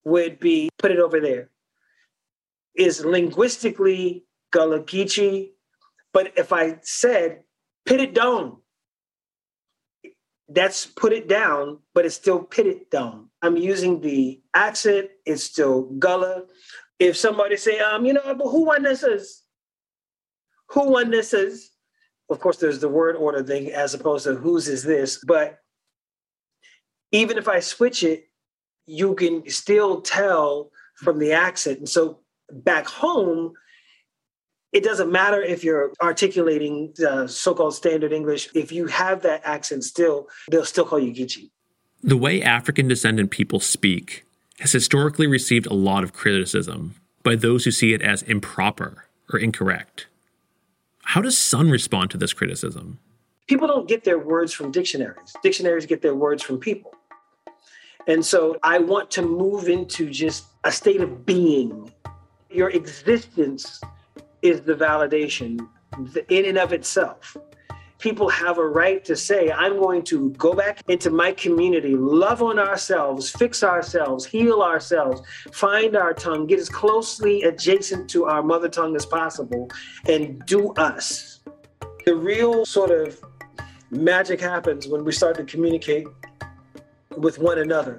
would 0.06 0.40
be 0.40 0.70
put 0.78 0.92
it 0.92 1.00
over 1.00 1.20
there. 1.20 1.50
Is 2.76 3.06
linguistically 3.06 4.26
Gullah 4.52 4.82
Geechee, 4.82 5.52
but 6.12 6.34
if 6.38 6.52
I 6.52 6.80
said 6.82 7.44
put 7.86 8.00
it 8.00 8.14
down, 8.14 8.58
that's 10.50 10.86
put 10.86 11.14
it 11.14 11.28
down, 11.28 11.80
but 11.94 12.06
it's 12.06 12.16
still 12.16 12.40
put 12.40 12.66
it 12.66 12.90
down. 12.90 13.30
I'm 13.42 13.58
using 13.58 14.02
the 14.02 14.42
accent, 14.54 15.10
it's 15.26 15.44
still 15.44 15.84
Gullah. 15.84 16.44
If 17.00 17.18
somebody 17.18 17.58
say, 17.58 17.80
um, 17.80 18.06
you 18.06 18.14
know, 18.14 18.36
but 18.36 18.48
who 18.50 18.66
won 18.66 18.84
this 18.84 19.04
is? 19.04 19.44
Who 20.70 20.92
won 20.92 21.12
this 21.12 21.34
is? 21.34 21.73
Of 22.30 22.40
course, 22.40 22.58
there's 22.58 22.80
the 22.80 22.90
word 22.90 23.16
order 23.16 23.44
thing 23.44 23.72
as 23.72 23.94
opposed 23.94 24.26
to 24.26 24.36
whose 24.36 24.68
is 24.68 24.84
this. 24.84 25.24
But 25.26 25.60
even 27.12 27.38
if 27.38 27.48
I 27.48 27.60
switch 27.60 28.04
it, 28.04 28.30
you 28.86 29.16
can 29.16 29.50
still 29.50 30.02
tell 30.02 30.72
from 30.96 31.20
the 31.20 31.34
accent. 31.34 31.80
And 31.80 31.90
so 31.90 32.20
back 32.52 32.88
home, 32.88 33.54
it 34.72 34.84
doesn't 34.84 35.12
matter 35.12 35.42
if 35.42 35.64
you're 35.64 35.92
articulating 36.02 36.94
uh, 37.08 37.28
so-called 37.28 37.76
standard 37.76 38.12
English. 38.12 38.50
If 38.56 38.72
you 38.72 38.88
have 38.88 39.22
that 39.22 39.42
accent 39.46 39.84
still, 39.84 40.28
they'll 40.50 40.66
still 40.66 40.86
call 40.86 41.00
you 41.00 41.14
Geechee. 41.14 41.52
The 42.02 42.18
way 42.18 42.42
African 42.42 42.88
descendant 42.88 43.32
people 43.32 43.60
speak 43.60 44.26
has 44.60 44.72
historically 44.72 45.28
received 45.28 45.68
a 45.68 45.74
lot 45.74 46.04
of 46.04 46.14
criticism, 46.14 46.96
by 47.22 47.36
those 47.36 47.66
who 47.66 47.72
see 47.72 47.94
it 47.94 48.02
as 48.02 48.22
improper 48.24 49.06
or 49.32 49.40
incorrect. 49.40 50.08
How 51.04 51.22
does 51.22 51.38
Sunn 51.38 51.70
respond 51.70 52.10
to 52.12 52.18
this 52.18 52.34
criticism? 52.34 53.00
People 53.48 53.68
don't 53.68 53.88
get 53.88 54.04
their 54.04 54.20
words 54.20 54.54
from 54.54 54.72
dictionaries, 54.72 55.36
dictionaries 55.44 55.86
get 55.86 56.02
their 56.02 56.16
words 56.16 56.42
from 56.42 56.60
people. 56.60 56.94
And 58.08 58.26
so 58.26 58.58
I 58.64 58.80
want 58.80 59.12
to 59.12 59.22
move 59.22 59.70
into 59.70 60.10
just 60.10 60.46
a 60.64 60.72
state 60.72 61.02
of 61.02 61.26
being. 61.26 61.92
Your 62.50 62.70
existence 62.70 63.82
is 64.42 64.62
the 64.62 64.74
validation 64.74 65.68
in 66.30 66.46
and 66.46 66.58
of 66.58 66.74
itself. 66.74 67.38
People 68.00 68.28
have 68.30 68.58
a 68.58 68.68
right 68.68 69.04
to 69.06 69.16
say, 69.16 69.52
I'm 69.52 69.80
going 69.80 70.04
to 70.04 70.32
go 70.32 70.54
back 70.54 70.82
into 70.90 71.10
my 71.10 71.32
community, 71.32 71.96
love 71.96 72.42
on 72.42 72.60
ourselves, 72.60 73.30
fix 73.30 73.64
ourselves, 73.64 74.26
heal 74.26 74.62
ourselves, 74.62 75.22
find 75.54 75.96
our 75.96 76.14
tongue, 76.14 76.48
get 76.48 76.60
as 76.60 76.70
closely 76.70 77.44
adjacent 77.44 78.10
to 78.10 78.26
our 78.26 78.44
mother 78.44 78.68
tongue 78.68 78.96
as 78.96 79.06
possible, 79.06 79.70
and 80.08 80.46
do 80.46 80.74
us. 80.74 81.40
The 82.06 82.16
real 82.16 82.66
sort 82.66 82.92
of 82.92 83.24
magic 83.90 84.42
happens 84.42 84.88
when 84.88 85.06
we 85.06 85.14
start 85.14 85.38
to 85.38 85.46
communicate 85.46 86.08
with 87.16 87.40
one 87.40 87.60
another. 87.60 87.98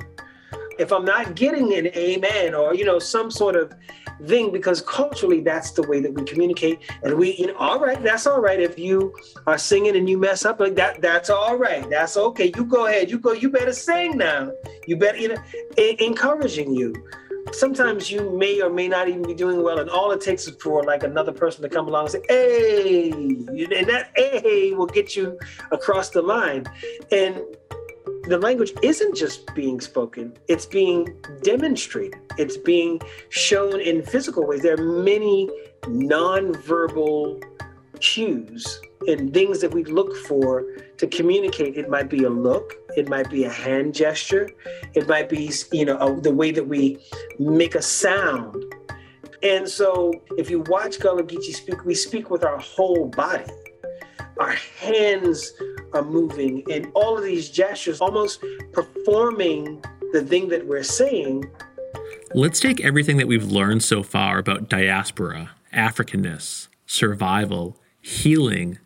If 0.78 0.92
I'm 0.92 1.04
not 1.04 1.34
getting 1.34 1.72
an 1.74 1.86
amen 1.96 2.54
or, 2.54 2.74
you 2.74 2.84
know, 2.84 2.98
some 2.98 3.30
sort 3.30 3.56
of 3.56 3.72
thing, 4.26 4.52
because 4.52 4.80
culturally 4.82 5.40
that's 5.40 5.72
the 5.72 5.82
way 5.82 6.00
that 6.00 6.12
we 6.12 6.24
communicate. 6.24 6.80
And 7.02 7.14
we, 7.14 7.34
you 7.36 7.48
know, 7.48 7.56
all 7.56 7.78
right, 7.78 8.02
that's 8.02 8.26
all 8.26 8.40
right. 8.40 8.60
If 8.60 8.78
you 8.78 9.14
are 9.46 9.58
singing 9.58 9.96
and 9.96 10.08
you 10.08 10.18
mess 10.18 10.44
up 10.44 10.60
like 10.60 10.74
that, 10.76 11.00
that's 11.00 11.30
all 11.30 11.56
right. 11.56 11.88
That's 11.90 12.16
okay. 12.16 12.52
You 12.56 12.64
go 12.64 12.86
ahead. 12.86 13.10
You 13.10 13.18
go, 13.18 13.32
you 13.32 13.50
better 13.50 13.72
sing 13.72 14.16
now. 14.16 14.52
You 14.86 14.96
better, 14.96 15.18
you 15.18 15.28
know, 15.28 15.42
encouraging 15.76 16.74
you 16.74 16.94
sometimes 17.52 18.10
you 18.10 18.30
may 18.30 18.60
or 18.60 18.70
may 18.70 18.88
not 18.88 19.08
even 19.08 19.22
be 19.22 19.34
doing 19.34 19.62
well, 19.62 19.78
and 19.78 19.90
all 19.90 20.10
it 20.12 20.20
takes 20.20 20.46
is 20.46 20.56
for 20.56 20.82
like 20.82 21.02
another 21.02 21.32
person 21.32 21.62
to 21.62 21.68
come 21.68 21.86
along 21.88 22.04
and 22.04 22.12
say, 22.12 22.22
"Hey," 22.28 23.10
and 23.10 23.88
that 23.88 24.12
"hey" 24.16 24.72
will 24.72 24.86
get 24.86 25.16
you 25.16 25.38
across 25.70 26.10
the 26.10 26.22
line. 26.22 26.64
And 27.10 27.40
the 28.26 28.38
language 28.38 28.72
isn't 28.82 29.16
just 29.16 29.54
being 29.54 29.80
spoken, 29.80 30.36
it's 30.48 30.66
being 30.66 31.14
demonstrated, 31.42 32.18
it's 32.38 32.56
being 32.56 33.00
shown 33.28 33.80
in 33.80 34.02
physical 34.02 34.46
ways. 34.46 34.62
There 34.62 34.74
are 34.74 35.02
many 35.02 35.50
nonverbal 35.82 37.42
cues 38.00 38.80
and 39.06 39.32
things 39.34 39.60
that 39.60 39.72
we 39.72 39.84
look 39.84 40.16
for 40.26 40.64
to 40.96 41.06
communicate. 41.06 41.76
It 41.76 41.90
might 41.90 42.08
be 42.08 42.24
a 42.24 42.30
look, 42.30 42.74
it 42.96 43.08
might 43.08 43.30
be 43.30 43.44
a 43.44 43.50
hand 43.50 43.94
gesture, 43.94 44.50
it 44.94 45.06
might 45.08 45.28
be, 45.28 45.52
you 45.72 45.84
know, 45.84 45.98
a, 45.98 46.20
the 46.20 46.32
way 46.32 46.50
that 46.50 46.66
we 46.66 46.98
make 47.38 47.74
a 47.74 47.82
sound. 47.82 48.64
And 49.42 49.68
so 49.68 50.12
if 50.38 50.48
you 50.48 50.60
watch 50.60 50.98
Gullah 51.00 51.22
Geechee 51.24 51.54
speak, 51.54 51.84
we 51.84 51.94
speak 51.94 52.30
with 52.30 52.44
our 52.44 52.58
whole 52.58 53.06
body. 53.06 53.44
Our 54.38 54.56
hands 54.80 55.52
are 55.92 56.04
moving, 56.04 56.64
and 56.70 56.90
all 56.94 57.16
of 57.16 57.24
these 57.24 57.50
gestures 57.50 58.00
almost 58.00 58.42
performing 58.72 59.82
the 60.12 60.22
thing 60.22 60.48
that 60.48 60.66
we're 60.66 60.82
saying. 60.82 61.44
Let's 62.34 62.60
take 62.60 62.84
everything 62.84 63.16
that 63.18 63.28
we've 63.28 63.44
learned 63.44 63.82
so 63.82 64.02
far 64.02 64.38
about 64.38 64.68
diaspora, 64.68 65.50
Africanness, 65.72 66.68
survival, 66.86 67.76
healing, 68.00 68.78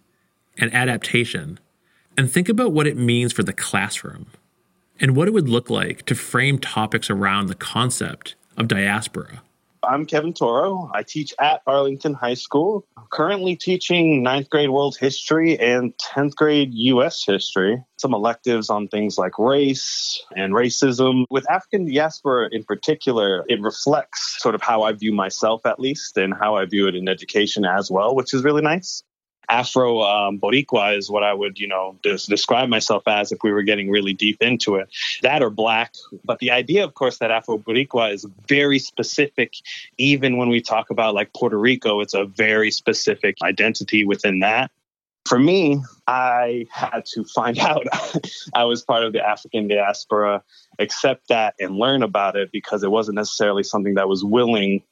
and 0.59 0.73
adaptation, 0.75 1.59
and 2.17 2.31
think 2.31 2.49
about 2.49 2.73
what 2.73 2.87
it 2.87 2.97
means 2.97 3.33
for 3.33 3.43
the 3.43 3.53
classroom 3.53 4.27
and 5.01 5.17
what 5.17 5.29
it 5.29 5.35
would 5.35 5.49
look 5.49 5.71
like 5.71 6.05
to 6.07 6.15
frame 6.15 6.59
topics 6.59 7.09
around 7.09 7.47
the 7.47 7.55
concept 7.55 8.35
of 8.57 8.69
diaspora. 8.69 9.43
I'm 9.89 10.05
Kevin 10.05 10.35
Toro. 10.35 10.91
I 10.93 11.03
teach 11.03 11.33
at 11.41 11.63
Arlington 11.67 12.13
High 12.13 12.35
School. 12.35 12.87
I'm 12.99 13.07
currently 13.11 13.57
teaching 13.57 14.23
ninth 14.23 14.51
grade 14.51 14.69
world 14.69 14.99
history 15.01 15.59
and 15.59 15.95
10th 15.97 16.35
grade 16.35 16.75
U.S. 16.75 17.25
history. 17.25 17.83
Some 17.97 18.13
electives 18.13 18.69
on 18.69 18.89
things 18.89 19.17
like 19.17 19.39
race 19.39 20.23
and 20.37 20.53
racism. 20.53 21.25
With 21.31 21.51
African 21.51 21.87
diaspora 21.87 22.51
in 22.53 22.65
particular, 22.65 23.47
it 23.49 23.63
reflects 23.63 24.37
sort 24.43 24.55
of 24.55 24.61
how 24.61 24.83
I 24.83 24.93
view 24.93 25.15
myself, 25.15 25.65
at 25.65 25.81
least, 25.81 26.19
and 26.19 26.35
how 26.39 26.57
I 26.57 26.67
view 26.67 26.87
it 26.87 26.95
in 26.95 27.09
education 27.09 27.65
as 27.65 27.91
well, 27.91 28.15
which 28.15 28.35
is 28.35 28.45
really 28.45 28.63
nice. 28.63 29.03
Afro 29.49 30.03
um, 30.03 30.39
Boricua 30.39 30.97
is 30.97 31.11
what 31.11 31.23
I 31.23 31.33
would, 31.33 31.59
you 31.59 31.69
know, 31.69 31.99
describe 32.03 32.69
myself 32.69 33.03
as 33.07 33.33
if 33.33 33.39
we 33.43 33.51
were 33.51 33.63
getting 33.63 33.91
really 33.91 34.13
deep 34.13 34.43
into 34.43 34.77
it. 34.77 34.89
That 35.23 35.43
or 35.43 35.51
black. 35.51 35.95
But 36.25 36.39
the 36.39 36.51
idea, 36.51 36.85
of 36.85 36.95
course, 36.95 37.19
that 37.19 37.31
Afro 37.31 37.59
Boricua 37.59 38.13
is 38.13 38.27
very 38.47 38.79
specific. 38.79 39.55
Even 39.97 40.37
when 40.37 40.49
we 40.49 40.61
talk 40.61 40.91
about 40.91 41.15
like 41.15 41.33
Puerto 41.33 41.59
Rico, 41.59 42.01
it's 42.01 42.15
a 42.15 42.25
very 42.25 42.71
specific 42.71 43.37
identity 43.43 44.05
within 44.05 44.41
that. 44.41 44.71
For 45.27 45.39
me, 45.39 45.83
I 46.07 46.67
had 46.71 47.05
to 47.13 47.25
find 47.25 47.59
out 47.59 47.87
I 48.55 48.65
was 48.65 48.83
part 48.83 49.05
of 49.05 49.13
the 49.13 49.27
African 49.27 49.69
diaspora, 49.69 50.43
accept 50.79 51.29
that, 51.29 51.55
and 51.59 51.77
learn 51.77 52.03
about 52.03 52.37
it 52.37 52.51
because 52.53 52.83
it 52.83 52.91
wasn't 52.91 53.17
necessarily 53.17 53.63
something 53.63 53.95
that 53.95 54.09
was 54.09 54.25
willing 54.25 54.83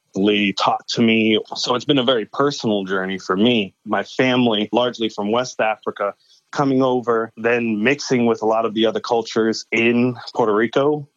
taught 0.53 0.87
to 0.89 1.01
me. 1.01 1.39
So 1.55 1.75
it's 1.75 1.85
been 1.85 1.97
a 1.97 2.03
very 2.03 2.25
personal 2.25 2.83
journey 2.83 3.17
for 3.17 3.37
me. 3.37 3.75
My 3.85 4.03
family, 4.03 4.69
largely 4.71 5.09
from 5.09 5.31
West 5.31 5.59
Africa, 5.59 6.13
coming 6.51 6.81
over, 6.81 7.31
then 7.37 7.83
mixing 7.83 8.25
with 8.25 8.41
a 8.41 8.45
lot 8.45 8.65
of 8.65 8.73
the 8.73 8.85
other 8.85 8.99
cultures 8.99 9.65
in 9.71 10.15
Puerto 10.33 10.53
Rico. 10.53 11.07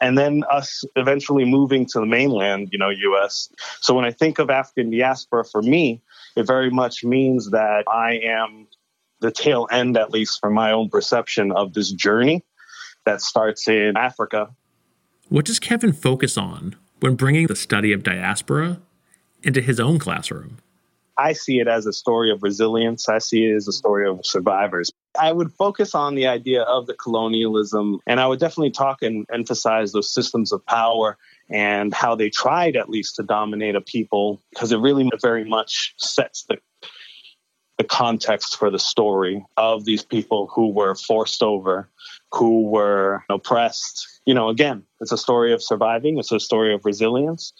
And 0.00 0.18
then 0.18 0.44
us 0.50 0.84
eventually 0.94 1.44
moving 1.44 1.86
to 1.86 2.00
the 2.00 2.06
mainland, 2.06 2.68
you 2.70 2.78
know, 2.78 2.90
US. 2.90 3.48
So 3.80 3.94
when 3.94 4.04
I 4.04 4.10
think 4.10 4.38
of 4.38 4.50
African 4.50 4.90
diaspora 4.90 5.44
for 5.44 5.62
me, 5.62 6.02
it 6.36 6.46
very 6.46 6.70
much 6.70 7.02
means 7.02 7.50
that 7.50 7.84
I 7.88 8.20
am 8.24 8.66
the 9.20 9.30
tail 9.30 9.66
end, 9.70 9.96
at 9.96 10.10
least 10.10 10.38
from 10.40 10.52
my 10.52 10.72
own 10.72 10.90
perception, 10.90 11.50
of 11.50 11.72
this 11.72 11.90
journey 11.90 12.44
that 13.06 13.22
starts 13.22 13.68
in 13.68 13.96
Africa. 13.96 14.50
What 15.28 15.46
does 15.46 15.58
Kevin 15.58 15.92
focus 15.92 16.36
on 16.36 16.76
when 17.00 17.14
bringing 17.14 17.46
the 17.46 17.56
study 17.56 17.92
of 17.92 18.02
diaspora 18.02 18.80
into 19.42 19.60
his 19.60 19.78
own 19.78 19.98
classroom. 19.98 20.58
I 21.18 21.32
see 21.32 21.60
it 21.60 21.68
as 21.68 21.86
a 21.86 21.92
story 21.92 22.30
of 22.30 22.42
resilience. 22.42 23.08
I 23.08 23.18
see 23.18 23.46
it 23.46 23.54
as 23.54 23.66
a 23.66 23.72
story 23.72 24.08
of 24.08 24.20
survivors. 24.24 24.92
I 25.18 25.32
would 25.32 25.50
focus 25.52 25.94
on 25.94 26.14
the 26.14 26.26
idea 26.26 26.62
of 26.62 26.86
the 26.86 26.92
colonialism, 26.92 28.00
and 28.06 28.20
I 28.20 28.26
would 28.26 28.38
definitely 28.38 28.72
talk 28.72 29.00
and 29.02 29.24
emphasize 29.32 29.92
those 29.92 30.12
systems 30.12 30.52
of 30.52 30.64
power 30.66 31.16
and 31.48 31.94
how 31.94 32.16
they 32.16 32.28
tried 32.28 32.76
at 32.76 32.90
least 32.90 33.16
to 33.16 33.22
dominate 33.22 33.76
a 33.76 33.80
people, 33.80 34.42
because 34.50 34.72
it 34.72 34.78
really 34.78 35.08
very 35.22 35.44
much 35.44 35.94
sets 35.96 36.44
the 36.48 36.58
context 37.96 38.58
for 38.58 38.70
the 38.70 38.78
story 38.78 39.42
of 39.56 39.86
these 39.86 40.04
people 40.04 40.50
who 40.54 40.68
were 40.68 40.94
forced 40.94 41.42
over, 41.42 41.88
who 42.30 42.68
were 42.68 43.24
oppressed, 43.30 44.20
you 44.26 44.34
know, 44.34 44.50
again, 44.50 44.82
it's 45.00 45.12
a 45.12 45.16
story 45.16 45.50
of 45.54 45.62
surviving, 45.62 46.18
it's 46.18 46.30
a 46.30 46.38
story 46.38 46.74
of 46.74 46.84
resilience. 46.84 47.54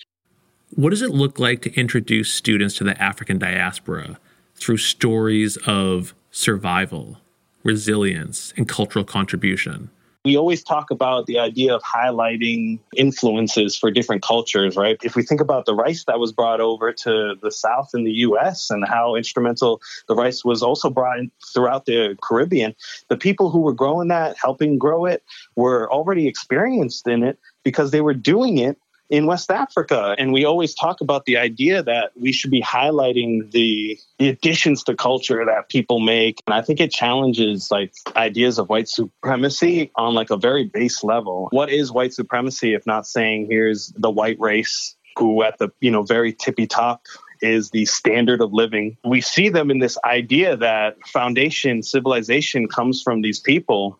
What 0.74 0.90
does 0.90 1.00
it 1.00 1.10
look 1.10 1.38
like 1.38 1.62
to 1.62 1.74
introduce 1.74 2.30
students 2.30 2.76
to 2.76 2.84
the 2.84 3.00
African 3.02 3.38
diaspora 3.38 4.18
through 4.56 4.76
stories 4.76 5.56
of 5.66 6.14
survival, 6.30 7.16
resilience, 7.62 8.52
and 8.58 8.68
cultural 8.68 9.06
contribution? 9.06 9.88
We 10.26 10.36
always 10.36 10.60
talk 10.60 10.90
about 10.90 11.26
the 11.26 11.38
idea 11.38 11.72
of 11.72 11.84
highlighting 11.84 12.80
influences 12.96 13.76
for 13.76 13.92
different 13.92 14.22
cultures, 14.22 14.76
right? 14.76 14.98
If 15.04 15.14
we 15.14 15.22
think 15.22 15.40
about 15.40 15.66
the 15.66 15.74
rice 15.74 16.02
that 16.06 16.18
was 16.18 16.32
brought 16.32 16.60
over 16.60 16.92
to 16.92 17.36
the 17.40 17.52
South 17.52 17.90
in 17.94 18.02
the 18.02 18.10
US 18.10 18.68
and 18.68 18.84
how 18.84 19.14
instrumental 19.14 19.80
the 20.08 20.16
rice 20.16 20.44
was 20.44 20.64
also 20.64 20.90
brought 20.90 21.20
throughout 21.54 21.86
the 21.86 22.18
Caribbean, 22.20 22.74
the 23.08 23.16
people 23.16 23.50
who 23.50 23.60
were 23.60 23.72
growing 23.72 24.08
that, 24.08 24.36
helping 24.36 24.78
grow 24.78 25.04
it, 25.04 25.22
were 25.54 25.88
already 25.92 26.26
experienced 26.26 27.06
in 27.06 27.22
it 27.22 27.38
because 27.62 27.92
they 27.92 28.00
were 28.00 28.12
doing 28.12 28.58
it 28.58 28.76
in 29.10 29.26
West 29.26 29.50
Africa. 29.50 30.14
And 30.18 30.32
we 30.32 30.44
always 30.44 30.74
talk 30.74 31.00
about 31.00 31.24
the 31.24 31.36
idea 31.36 31.82
that 31.82 32.12
we 32.16 32.32
should 32.32 32.50
be 32.50 32.62
highlighting 32.62 33.50
the, 33.50 33.98
the 34.18 34.28
additions 34.28 34.82
to 34.84 34.94
culture 34.94 35.44
that 35.44 35.68
people 35.68 36.00
make. 36.00 36.42
And 36.46 36.54
I 36.54 36.62
think 36.62 36.80
it 36.80 36.90
challenges 36.90 37.70
like 37.70 37.92
ideas 38.14 38.58
of 38.58 38.68
white 38.68 38.88
supremacy 38.88 39.90
on 39.96 40.14
like 40.14 40.30
a 40.30 40.36
very 40.36 40.64
base 40.64 41.04
level. 41.04 41.48
What 41.50 41.70
is 41.70 41.92
white 41.92 42.12
supremacy 42.12 42.74
if 42.74 42.86
not 42.86 43.06
saying 43.06 43.46
here's 43.50 43.92
the 43.96 44.10
white 44.10 44.38
race 44.40 44.96
who 45.18 45.42
at 45.42 45.58
the, 45.58 45.70
you 45.80 45.90
know, 45.90 46.02
very 46.02 46.32
tippy 46.32 46.66
top 46.66 47.02
is 47.42 47.70
the 47.70 47.84
standard 47.84 48.40
of 48.40 48.52
living. 48.52 48.96
We 49.04 49.20
see 49.20 49.48
them 49.48 49.70
in 49.70 49.78
this 49.78 49.98
idea 50.04 50.56
that 50.56 50.96
foundation 51.06 51.82
civilization 51.82 52.68
comes 52.68 53.02
from 53.02 53.22
these 53.22 53.40
people 53.40 53.98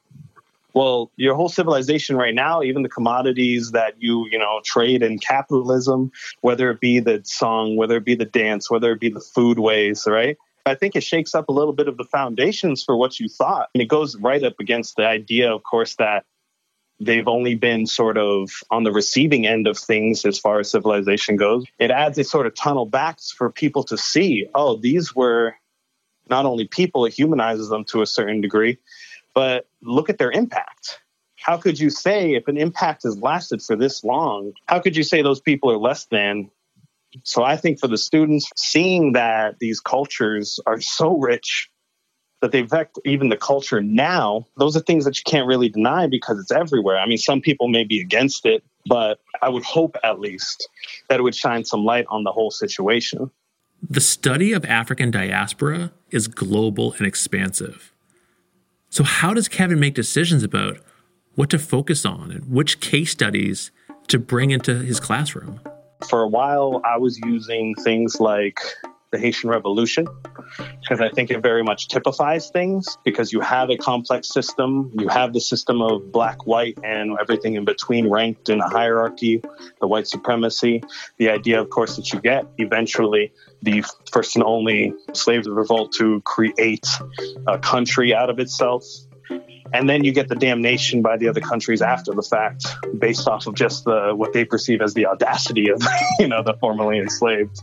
well 0.76 1.10
your 1.16 1.34
whole 1.34 1.48
civilization 1.48 2.16
right 2.16 2.34
now 2.34 2.62
even 2.62 2.82
the 2.82 2.88
commodities 2.88 3.72
that 3.72 3.94
you 3.98 4.28
you 4.30 4.38
know 4.38 4.60
trade 4.64 5.02
in 5.02 5.18
capitalism 5.18 6.12
whether 6.42 6.70
it 6.70 6.78
be 6.78 7.00
the 7.00 7.20
song 7.24 7.74
whether 7.76 7.96
it 7.96 8.04
be 8.04 8.14
the 8.14 8.24
dance 8.24 8.70
whether 8.70 8.92
it 8.92 9.00
be 9.00 9.10
the 9.10 9.20
foodways 9.20 10.06
right 10.06 10.36
I 10.66 10.74
think 10.74 10.96
it 10.96 11.04
shakes 11.04 11.32
up 11.32 11.48
a 11.48 11.52
little 11.52 11.72
bit 11.72 11.86
of 11.86 11.96
the 11.96 12.04
foundations 12.04 12.82
for 12.82 12.96
what 12.96 13.20
you 13.20 13.28
thought. 13.28 13.68
And 13.72 13.80
it 13.80 13.86
goes 13.86 14.16
right 14.16 14.42
up 14.42 14.54
against 14.58 14.96
the 14.96 15.06
idea, 15.06 15.54
of 15.54 15.62
course, 15.62 15.94
that 15.94 16.24
they've 16.98 17.28
only 17.28 17.54
been 17.54 17.86
sort 17.86 18.18
of 18.18 18.50
on 18.70 18.84
the 18.84 18.92
receiving 18.92 19.46
end 19.46 19.66
of 19.66 19.78
things 19.78 20.24
as 20.24 20.38
far 20.38 20.58
as 20.58 20.70
civilization 20.70 21.36
goes. 21.36 21.64
It 21.78 21.90
adds 21.90 22.18
a 22.18 22.24
sort 22.24 22.46
of 22.46 22.54
tunnel 22.54 22.86
back 22.86 23.20
for 23.20 23.50
people 23.50 23.84
to 23.84 23.96
see, 23.96 24.48
oh, 24.54 24.76
these 24.76 25.14
were 25.14 25.54
not 26.28 26.46
only 26.46 26.66
people, 26.66 27.06
it 27.06 27.12
humanizes 27.12 27.68
them 27.68 27.84
to 27.84 28.02
a 28.02 28.06
certain 28.06 28.40
degree, 28.40 28.78
but 29.36 29.68
look 29.82 30.08
at 30.08 30.16
their 30.16 30.32
impact. 30.32 30.98
How 31.36 31.58
could 31.58 31.78
you 31.78 31.90
say 31.90 32.34
if 32.34 32.48
an 32.48 32.56
impact 32.56 33.02
has 33.02 33.18
lasted 33.18 33.60
for 33.62 33.76
this 33.76 34.02
long, 34.02 34.54
how 34.66 34.80
could 34.80 34.96
you 34.96 35.02
say 35.02 35.20
those 35.20 35.42
people 35.42 35.70
are 35.70 35.76
less 35.76 36.06
than? 36.06 36.50
So 37.22 37.44
I 37.44 37.56
think 37.58 37.78
for 37.78 37.86
the 37.86 37.98
students, 37.98 38.50
seeing 38.56 39.12
that 39.12 39.58
these 39.58 39.78
cultures 39.78 40.58
are 40.66 40.80
so 40.80 41.18
rich 41.18 41.70
that 42.40 42.50
they 42.50 42.62
affect 42.62 42.98
even 43.04 43.28
the 43.28 43.36
culture 43.36 43.82
now, 43.82 44.46
those 44.56 44.74
are 44.74 44.80
things 44.80 45.04
that 45.04 45.18
you 45.18 45.22
can't 45.26 45.46
really 45.46 45.68
deny 45.68 46.06
because 46.06 46.38
it's 46.38 46.50
everywhere. 46.50 46.98
I 46.98 47.06
mean, 47.06 47.18
some 47.18 47.42
people 47.42 47.68
may 47.68 47.84
be 47.84 48.00
against 48.00 48.46
it, 48.46 48.64
but 48.86 49.20
I 49.42 49.50
would 49.50 49.64
hope 49.64 49.96
at 50.02 50.18
least 50.18 50.66
that 51.10 51.20
it 51.20 51.22
would 51.22 51.34
shine 51.34 51.66
some 51.66 51.84
light 51.84 52.06
on 52.08 52.24
the 52.24 52.32
whole 52.32 52.50
situation. 52.50 53.30
The 53.86 54.00
study 54.00 54.54
of 54.54 54.64
African 54.64 55.10
diaspora 55.10 55.92
is 56.10 56.26
global 56.26 56.94
and 56.94 57.06
expansive. 57.06 57.92
So, 58.96 59.04
how 59.04 59.34
does 59.34 59.46
Kevin 59.46 59.78
make 59.78 59.92
decisions 59.92 60.42
about 60.42 60.78
what 61.34 61.50
to 61.50 61.58
focus 61.58 62.06
on 62.06 62.30
and 62.30 62.50
which 62.50 62.80
case 62.80 63.10
studies 63.10 63.70
to 64.08 64.18
bring 64.18 64.52
into 64.52 64.74
his 64.78 65.00
classroom? 65.00 65.60
For 66.08 66.22
a 66.22 66.26
while, 66.26 66.80
I 66.82 66.96
was 66.96 67.18
using 67.18 67.74
things 67.84 68.20
like 68.20 68.58
the 69.12 69.18
Haitian 69.18 69.50
Revolution 69.50 70.06
because 70.80 71.00
I 71.00 71.08
think 71.10 71.30
it 71.30 71.42
very 71.42 71.62
much 71.62 71.88
typifies 71.88 72.50
things 72.50 72.98
because 73.04 73.32
you 73.32 73.40
have 73.40 73.70
a 73.70 73.76
complex 73.76 74.28
system. 74.28 74.92
You 74.98 75.08
have 75.08 75.32
the 75.32 75.40
system 75.40 75.80
of 75.80 76.12
black, 76.12 76.46
white, 76.46 76.78
and 76.82 77.16
everything 77.20 77.54
in 77.54 77.64
between 77.64 78.08
ranked 78.08 78.48
in 78.48 78.60
a 78.60 78.68
hierarchy, 78.68 79.42
the 79.80 79.86
white 79.86 80.06
supremacy. 80.06 80.82
The 81.18 81.30
idea, 81.30 81.60
of 81.60 81.70
course, 81.70 81.96
that 81.96 82.12
you 82.12 82.20
get 82.20 82.46
eventually 82.58 83.32
the 83.62 83.84
first 84.12 84.36
and 84.36 84.44
only 84.44 84.94
slave 85.12 85.46
revolt 85.46 85.92
to 85.94 86.20
create 86.22 86.86
a 87.46 87.58
country 87.58 88.14
out 88.14 88.30
of 88.30 88.38
itself. 88.38 88.84
And 89.72 89.90
then 89.90 90.04
you 90.04 90.12
get 90.12 90.28
the 90.28 90.36
damnation 90.36 91.02
by 91.02 91.16
the 91.16 91.28
other 91.28 91.40
countries 91.40 91.82
after 91.82 92.12
the 92.12 92.22
fact, 92.22 92.64
based 92.96 93.26
off 93.26 93.48
of 93.48 93.54
just 93.54 93.84
the 93.84 94.12
what 94.14 94.32
they 94.32 94.44
perceive 94.44 94.80
as 94.80 94.94
the 94.94 95.06
audacity 95.06 95.70
of, 95.70 95.82
you 96.20 96.28
know, 96.28 96.42
the 96.42 96.54
formerly 96.54 96.98
enslaved. 96.98 97.60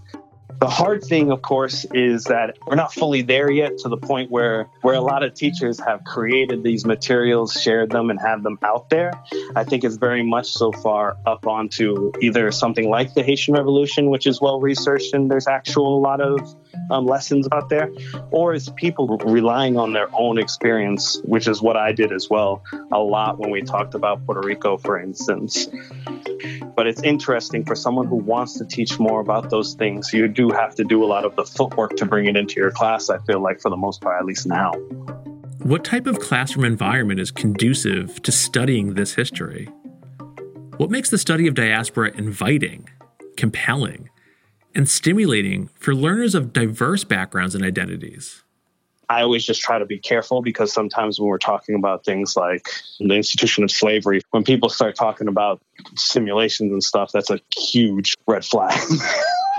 The 0.63 0.69
hard 0.69 1.03
thing, 1.03 1.29
of 1.29 1.41
course, 1.41 1.85
is 1.93 2.23
that 2.23 2.57
we're 2.65 2.77
not 2.77 2.93
fully 2.93 3.21
there 3.21 3.51
yet 3.51 3.79
to 3.79 3.89
the 3.89 3.97
point 3.97 4.31
where 4.31 4.69
where 4.79 4.95
a 4.95 5.01
lot 5.01 5.21
of 5.21 5.33
teachers 5.33 5.77
have 5.81 6.05
created 6.05 6.63
these 6.63 6.85
materials, 6.85 7.51
shared 7.61 7.91
them, 7.91 8.09
and 8.09 8.17
have 8.17 8.43
them 8.43 8.57
out 8.63 8.89
there. 8.89 9.11
I 9.57 9.65
think 9.65 9.83
it's 9.83 9.97
very 9.97 10.23
much 10.23 10.47
so 10.53 10.71
far 10.71 11.17
up 11.25 11.47
onto 11.47 12.13
either 12.21 12.49
something 12.53 12.89
like 12.89 13.13
the 13.13 13.23
Haitian 13.23 13.55
Revolution, 13.55 14.09
which 14.09 14.25
is 14.25 14.39
well 14.39 14.61
researched 14.61 15.13
and 15.13 15.29
there's 15.29 15.47
actual 15.47 15.97
a 15.97 15.99
lot 15.99 16.21
of 16.21 16.55
um, 16.89 17.05
lessons 17.05 17.47
out 17.51 17.69
there, 17.69 17.91
or 18.31 18.53
is 18.53 18.69
people 18.75 19.07
relying 19.17 19.77
on 19.77 19.93
their 19.93 20.07
own 20.13 20.37
experience, 20.37 21.21
which 21.23 21.47
is 21.47 21.61
what 21.61 21.77
I 21.77 21.91
did 21.91 22.11
as 22.11 22.29
well 22.29 22.63
a 22.91 22.99
lot 22.99 23.39
when 23.39 23.51
we 23.51 23.61
talked 23.61 23.95
about 23.95 24.25
Puerto 24.25 24.41
Rico, 24.45 24.77
for 24.77 24.99
instance. 24.99 25.67
But 26.75 26.87
it's 26.87 27.03
interesting 27.03 27.65
for 27.65 27.75
someone 27.75 28.07
who 28.07 28.15
wants 28.15 28.57
to 28.57 28.65
teach 28.65 28.99
more 28.99 29.19
about 29.19 29.49
those 29.49 29.75
things. 29.75 30.11
You 30.13 30.27
do 30.27 30.49
have 30.49 30.75
to 30.75 30.83
do 30.83 31.03
a 31.03 31.07
lot 31.07 31.25
of 31.25 31.35
the 31.35 31.45
footwork 31.45 31.95
to 31.97 32.05
bring 32.05 32.25
it 32.25 32.35
into 32.35 32.55
your 32.55 32.71
class, 32.71 33.09
I 33.09 33.19
feel 33.19 33.41
like, 33.41 33.61
for 33.61 33.69
the 33.69 33.77
most 33.77 34.01
part, 34.01 34.19
at 34.19 34.25
least 34.25 34.47
now. 34.47 34.71
What 35.59 35.85
type 35.85 36.07
of 36.07 36.19
classroom 36.19 36.65
environment 36.65 37.19
is 37.19 37.31
conducive 37.31 38.21
to 38.23 38.31
studying 38.31 38.95
this 38.95 39.13
history? 39.13 39.69
What 40.77 40.89
makes 40.89 41.09
the 41.09 41.17
study 41.17 41.47
of 41.47 41.53
diaspora 41.53 42.11
inviting, 42.15 42.89
compelling, 43.37 44.09
and 44.75 44.89
stimulating 44.89 45.69
for 45.75 45.95
learners 45.95 46.35
of 46.35 46.53
diverse 46.53 47.03
backgrounds 47.03 47.55
and 47.55 47.63
identities? 47.63 48.43
I 49.09 49.21
always 49.21 49.45
just 49.45 49.61
try 49.61 49.79
to 49.79 49.85
be 49.85 49.99
careful 49.99 50.41
because 50.41 50.73
sometimes 50.73 51.19
when 51.19 51.27
we're 51.27 51.37
talking 51.37 51.75
about 51.75 52.05
things 52.05 52.35
like 52.35 52.67
the 52.99 53.13
institution 53.13 53.63
of 53.63 53.71
slavery, 53.71 54.21
when 54.31 54.43
people 54.43 54.69
start 54.69 54.95
talking 54.95 55.27
about 55.27 55.61
simulations 55.95 56.71
and 56.71 56.83
stuff, 56.83 57.11
that's 57.11 57.29
a 57.29 57.39
huge 57.55 58.15
red 58.25 58.45
flag. 58.45 58.79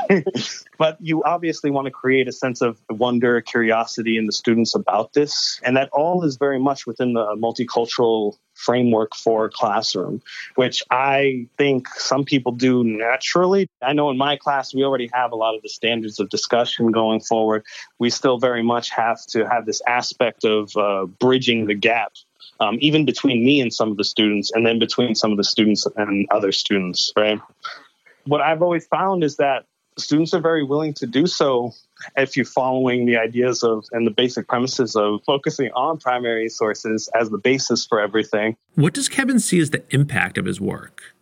but 0.78 0.98
you 1.00 1.22
obviously 1.24 1.70
want 1.70 1.86
to 1.86 1.90
create 1.90 2.26
a 2.26 2.32
sense 2.32 2.62
of 2.62 2.80
wonder, 2.90 3.40
curiosity 3.40 4.16
in 4.16 4.26
the 4.26 4.32
students 4.32 4.74
about 4.74 5.12
this. 5.12 5.60
And 5.62 5.76
that 5.76 5.88
all 5.92 6.24
is 6.24 6.36
very 6.36 6.58
much 6.58 6.86
within 6.86 7.12
the 7.12 7.36
multicultural 7.36 8.36
framework 8.54 9.14
for 9.14 9.48
classroom, 9.48 10.22
which 10.54 10.82
I 10.90 11.46
think 11.58 11.88
some 11.88 12.24
people 12.24 12.52
do 12.52 12.84
naturally. 12.84 13.68
I 13.82 13.92
know 13.92 14.10
in 14.10 14.16
my 14.16 14.36
class, 14.36 14.74
we 14.74 14.84
already 14.84 15.10
have 15.12 15.32
a 15.32 15.36
lot 15.36 15.54
of 15.54 15.62
the 15.62 15.68
standards 15.68 16.20
of 16.20 16.28
discussion 16.30 16.90
going 16.92 17.20
forward. 17.20 17.64
We 17.98 18.10
still 18.10 18.38
very 18.38 18.62
much 18.62 18.90
have 18.90 19.24
to 19.28 19.48
have 19.48 19.66
this 19.66 19.82
aspect 19.86 20.44
of 20.44 20.76
uh, 20.76 21.06
bridging 21.06 21.66
the 21.66 21.74
gap. 21.74 22.12
Um, 22.60 22.78
even 22.80 23.04
between 23.04 23.44
me 23.44 23.60
and 23.60 23.72
some 23.72 23.90
of 23.90 23.96
the 23.96 24.04
students, 24.04 24.52
and 24.52 24.64
then 24.64 24.78
between 24.78 25.16
some 25.16 25.32
of 25.32 25.36
the 25.36 25.44
students 25.44 25.86
and 25.96 26.26
other 26.30 26.52
students, 26.52 27.12
right? 27.16 27.40
What 28.26 28.40
I've 28.40 28.62
always 28.62 28.86
found 28.86 29.24
is 29.24 29.36
that 29.38 29.64
students 29.98 30.34
are 30.34 30.40
very 30.40 30.64
willing 30.64 30.94
to 30.94 31.06
do 31.06 31.26
so 31.26 31.72
if 32.16 32.36
you're 32.36 32.44
following 32.44 33.06
the 33.06 33.16
ideas 33.16 33.62
of 33.62 33.84
and 33.92 34.06
the 34.06 34.10
basic 34.10 34.48
premises 34.48 34.96
of 34.96 35.20
focusing 35.24 35.70
on 35.72 35.98
primary 35.98 36.48
sources 36.48 37.08
as 37.14 37.30
the 37.30 37.38
basis 37.38 37.86
for 37.86 38.00
everything. 38.00 38.56
What 38.74 38.94
does 38.94 39.08
Kevin 39.08 39.38
see 39.38 39.60
as 39.60 39.70
the 39.70 39.84
impact 39.90 40.38
of 40.38 40.46
his 40.46 40.60
work? 40.60 41.14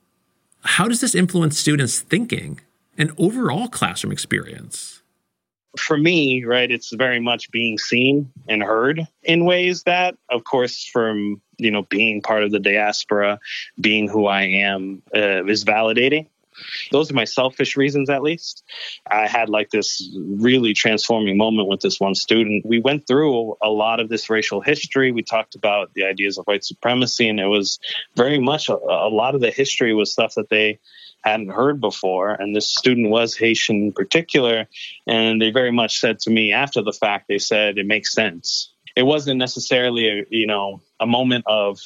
How 0.65 0.89
does 0.89 1.01
this 1.01 1.15
influence 1.15 1.59
students' 1.59 2.01
thinking 2.01 2.61
and 2.97 3.13
overall 3.19 3.69
classroom 3.69 4.13
experience? 4.13 5.03
For 5.79 5.97
me, 5.97 6.45
right, 6.45 6.71
it's 6.71 6.93
very 6.93 7.19
much 7.19 7.51
being 7.51 7.79
seen 7.79 8.31
and 8.47 8.63
heard 8.63 9.07
in 9.23 9.47
ways 9.47 9.85
that, 9.85 10.17
of 10.31 10.45
course, 10.45 10.85
from 10.85 11.41
you 11.57 11.71
know 11.71 11.83
being 11.83 12.21
part 12.21 12.43
of 12.45 12.51
the 12.51 12.59
diaspora, 12.59 13.41
being 13.81 14.07
who 14.07 14.27
I 14.27 14.43
am, 14.43 15.03
uh, 15.15 15.45
is 15.47 15.65
validating 15.65 16.27
those 16.91 17.11
are 17.11 17.15
my 17.15 17.25
selfish 17.25 17.77
reasons, 17.77 18.11
at 18.11 18.23
least. 18.23 18.65
I 19.11 19.27
had 19.27 19.49
like 19.49 19.71
this 19.71 20.09
really 20.17 20.75
transforming 20.75 21.37
moment 21.37 21.69
with 21.69 21.81
this 21.81 22.01
one 22.01 22.15
student. 22.15 22.65
We 22.67 22.81
went 22.81 23.07
through 23.07 23.57
a 23.63 23.71
lot 23.71 24.01
of 24.01 24.09
this 24.09 24.31
racial 24.31 24.61
history. 24.61 25.13
We 25.13 25.23
talked 25.23 25.55
about 25.55 25.95
the 25.95 26.05
ideas 26.05 26.39
of 26.39 26.45
white 26.47 26.65
supremacy, 26.65 27.29
and 27.29 27.41
it 27.41 27.47
was 27.47 27.79
very 28.17 28.39
much 28.39 28.69
a, 28.69 28.75
a 28.75 29.11
lot 29.11 29.35
of 29.35 29.41
the 29.41 29.51
history 29.51 29.95
was 29.95 30.13
stuff 30.13 30.35
that 30.35 30.49
they 30.49 30.79
hadn't 31.23 31.51
heard 31.51 31.81
before. 31.81 32.33
And 32.33 32.55
this 32.55 32.69
student 32.69 33.11
was 33.11 33.37
Haitian 33.37 33.77
in 33.77 33.93
particular. 33.93 34.67
And 35.07 35.41
they 35.41 35.51
very 35.51 35.73
much 35.73 36.01
said 36.01 36.19
to 36.21 36.31
me 36.31 36.53
after 36.53 36.83
the 36.83 36.93
fact, 36.93 37.29
they 37.29 37.39
said, 37.39 37.79
it 37.79 37.87
makes 37.87 38.13
sense. 38.13 38.73
It 38.95 39.05
wasn't 39.05 39.39
necessarily 39.39 40.09
a, 40.09 40.25
you 40.29 40.47
know, 40.47 40.83
a 41.01 41.07
moment 41.07 41.45
of 41.47 41.81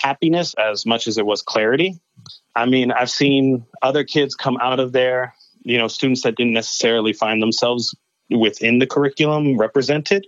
happiness 0.00 0.54
as 0.54 0.86
much 0.86 1.06
as 1.06 1.18
it 1.18 1.26
was 1.26 1.42
clarity. 1.42 2.00
I 2.54 2.66
mean, 2.66 2.92
I've 2.92 3.10
seen 3.10 3.66
other 3.82 4.04
kids 4.04 4.34
come 4.34 4.58
out 4.60 4.80
of 4.80 4.92
there, 4.92 5.34
you 5.62 5.78
know, 5.78 5.88
students 5.88 6.22
that 6.22 6.36
didn't 6.36 6.52
necessarily 6.52 7.12
find 7.12 7.42
themselves 7.42 7.94
within 8.30 8.78
the 8.78 8.86
curriculum 8.86 9.58
represented, 9.58 10.26